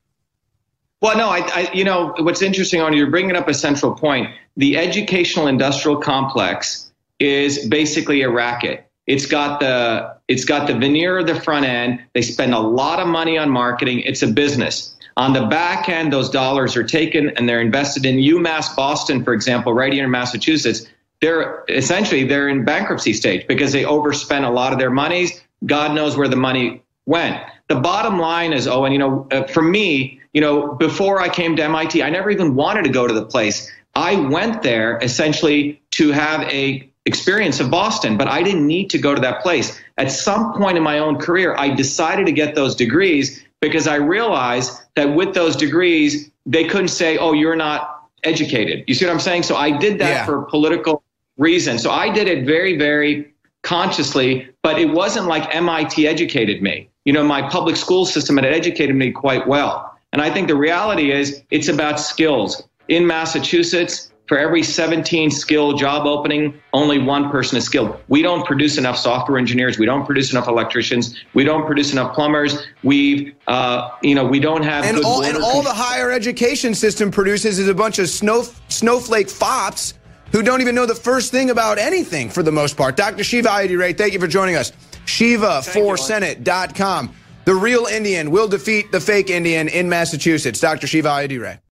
Well, 1.01 1.17
no, 1.17 1.29
I, 1.29 1.39
I, 1.55 1.73
you 1.73 1.85
know, 1.85 2.15
what's 2.19 2.43
interesting 2.43 2.81
on 2.83 2.93
you're 2.93 3.11
bringing 3.11 3.37
up 3.37 3.49
a 3.49 3.55
central 3.55 3.95
point. 3.95 4.29
The 4.57 4.77
educational 4.77 5.47
industrial 5.47 5.97
complex 5.97 6.93
is 7.19 7.67
basically 7.69 8.23
a 8.23 8.31
racket. 8.31 8.87
It's 9.07 9.27
got 9.27 9.61
the 9.61 10.15
it's 10.29 10.45
got 10.45 10.67
the 10.67 10.75
veneer 10.75 11.19
of 11.19 11.27
the 11.27 11.41
front 11.41 11.65
end. 11.65 12.01
They 12.15 12.23
spend 12.23 12.55
a 12.55 12.61
lot 12.61 13.01
of 13.01 13.09
money 13.09 13.39
on 13.39 13.51
marketing. 13.51 14.01
It's 14.01 14.23
a 14.23 14.29
business. 14.29 14.95
On 15.17 15.33
the 15.33 15.47
back 15.47 15.89
end, 15.89 16.13
those 16.13 16.31
dollars 16.31 16.77
are 16.77 16.85
taken 16.85 17.31
and 17.31 17.49
they're 17.49 17.61
invested 17.61 18.07
in 18.07 18.17
UMass 18.17 18.75
Boston, 18.77 19.25
for 19.25 19.33
example, 19.33 19.75
right 19.75 19.93
here 19.93 20.05
in 20.05 20.11
Massachusetts. 20.11 20.87
They're 21.21 21.65
essentially 21.69 22.25
they're 22.25 22.49
in 22.49 22.65
bankruptcy 22.65 23.15
stage 23.15 23.47
because 23.47 23.73
they 23.73 23.85
overspent 23.85 24.45
a 24.45 24.51
lot 24.51 24.73
of 24.73 24.79
their 24.79 24.91
monies. 24.91 25.43
God 25.67 25.95
knows 25.95 26.17
where 26.17 26.29
the 26.29 26.37
money 26.37 26.83
went. 27.07 27.43
The 27.69 27.77
bottom 27.77 28.19
line 28.19 28.53
is, 28.53 28.67
oh, 28.67 28.85
and 28.85 28.93
you 28.93 28.99
know, 28.99 29.27
uh, 29.31 29.45
for 29.45 29.63
me, 29.63 30.20
you 30.33 30.41
know, 30.41 30.75
before 30.75 31.21
I 31.21 31.29
came 31.29 31.57
to 31.57 31.65
MIT, 31.65 32.03
I 32.03 32.11
never 32.11 32.31
even 32.31 32.55
wanted 32.55 32.85
to 32.85 32.91
go 32.91 33.07
to 33.07 33.15
the 33.15 33.25
place. 33.25 33.71
I 33.95 34.17
went 34.17 34.63
there 34.63 34.99
essentially 35.03 35.81
to 35.93 36.13
have 36.13 36.43
a 36.43 36.89
experience 37.07 37.61
of 37.61 37.71
Boston, 37.71 38.17
but 38.17 38.29
I 38.29 38.43
didn't 38.43 38.67
need 38.67 38.91
to 38.91 38.99
go 38.99 39.15
to 39.15 39.21
that 39.21 39.43
place. 39.43 39.81
At 39.99 40.13
some 40.13 40.53
point 40.55 40.77
in 40.77 40.83
my 40.83 40.99
own 40.99 41.19
career, 41.19 41.57
I 41.57 41.71
decided 41.71 42.27
to 42.27 42.33
get 42.33 42.55
those 42.55 42.75
degrees 42.75 43.45
because 43.61 43.87
I 43.89 43.97
realized 43.97 44.81
that 44.95 45.15
with 45.15 45.35
those 45.35 45.57
degrees, 45.57 46.31
they 46.47 46.65
couldn't 46.65 46.89
say, 46.89 47.19
"Oh, 47.19 47.33
you're 47.33 47.57
not 47.57 48.03
educated." 48.23 48.85
You 48.87 48.95
see 48.95 49.07
what 49.07 49.13
I'm 49.13 49.21
saying? 49.21 49.45
So 49.45 49.57
I 49.57 49.71
did 49.71 49.99
that 49.99 50.11
yeah. 50.11 50.27
for 50.27 50.43
political 50.43 51.03
reasons. 51.39 51.83
So 51.83 51.91
I 51.91 52.11
did 52.11 52.29
it 52.29 52.47
very, 52.47 52.77
very 52.77 53.33
consciously, 53.63 54.49
but 54.63 54.79
it 54.79 54.91
wasn't 54.91 55.27
like 55.27 55.55
MIT 55.55 56.07
educated 56.07 56.63
me. 56.63 56.89
You 57.05 57.13
know, 57.13 57.25
my 57.25 57.49
public 57.49 57.77
school 57.77 58.07
system 58.07 58.37
had 58.37 58.47
educated 58.47 58.95
me 58.95 59.11
quite 59.11 59.47
well. 59.47 59.90
And 60.13 60.21
I 60.21 60.33
think 60.33 60.49
the 60.49 60.57
reality 60.57 61.13
is 61.13 61.43
it's 61.51 61.69
about 61.69 62.01
skills. 62.01 62.63
In 62.89 63.07
Massachusetts, 63.07 64.11
for 64.31 64.39
every 64.39 64.63
17 64.63 65.31
skill 65.33 65.73
job 65.73 66.07
opening, 66.07 66.55
only 66.73 66.99
one 66.99 67.31
person 67.31 67.59
is 67.59 67.65
skilled. 67.65 67.99
We 68.07 68.23
don't 68.23 68.47
produce 68.47 68.79
enough 68.79 68.97
software 68.97 69.39
engineers. 69.39 69.77
We 69.77 69.87
don't 69.87 70.07
produce 70.07 70.31
enough 70.31 70.47
electricians. 70.47 71.17
We 71.35 71.43
don't 71.43 71.67
produce 71.67 71.91
enough 71.91 72.15
plumbers. 72.15 72.65
We've, 72.85 73.35
uh, 73.49 73.91
you 74.03 74.15
know, 74.15 74.25
we 74.25 74.39
don't 74.39 74.63
have. 74.63 74.85
And 74.85 75.05
all, 75.05 75.25
and 75.25 75.39
all 75.39 75.63
the 75.63 75.75
higher 75.75 76.13
education 76.13 76.77
system 76.77 77.11
produces 77.11 77.59
is 77.59 77.67
a 77.67 77.75
bunch 77.75 77.99
of 77.99 78.09
snow, 78.09 78.45
snowflake 78.69 79.29
fops 79.29 79.95
who 80.31 80.43
don't 80.43 80.61
even 80.61 80.77
know 80.77 80.87
the 80.87 80.95
first 80.95 81.33
thing 81.33 81.51
about 81.51 81.79
anything 81.79 82.31
for 82.31 82.45
the 82.45 82.53
most 82.53 82.77
part. 82.77 82.97
Dr. 82.97 83.25
Shiva 83.25 83.49
Ayyadurai, 83.49 83.79
Ray, 83.79 83.93
thank 83.95 84.13
you 84.13 84.21
for 84.21 84.29
joining 84.29 84.55
us. 84.55 84.71
Shiva4Senate.com. 85.07 87.17
The 87.51 87.57
real 87.57 87.87
Indian 87.87 88.31
will 88.31 88.47
defeat 88.47 88.93
the 88.93 89.01
fake 89.01 89.29
Indian 89.29 89.67
in 89.67 89.89
Massachusetts. 89.89 90.61
Dr. 90.61 90.87
Shiva 90.87 91.09
Ayyadurai. 91.09 91.43
Ray. 91.43 91.61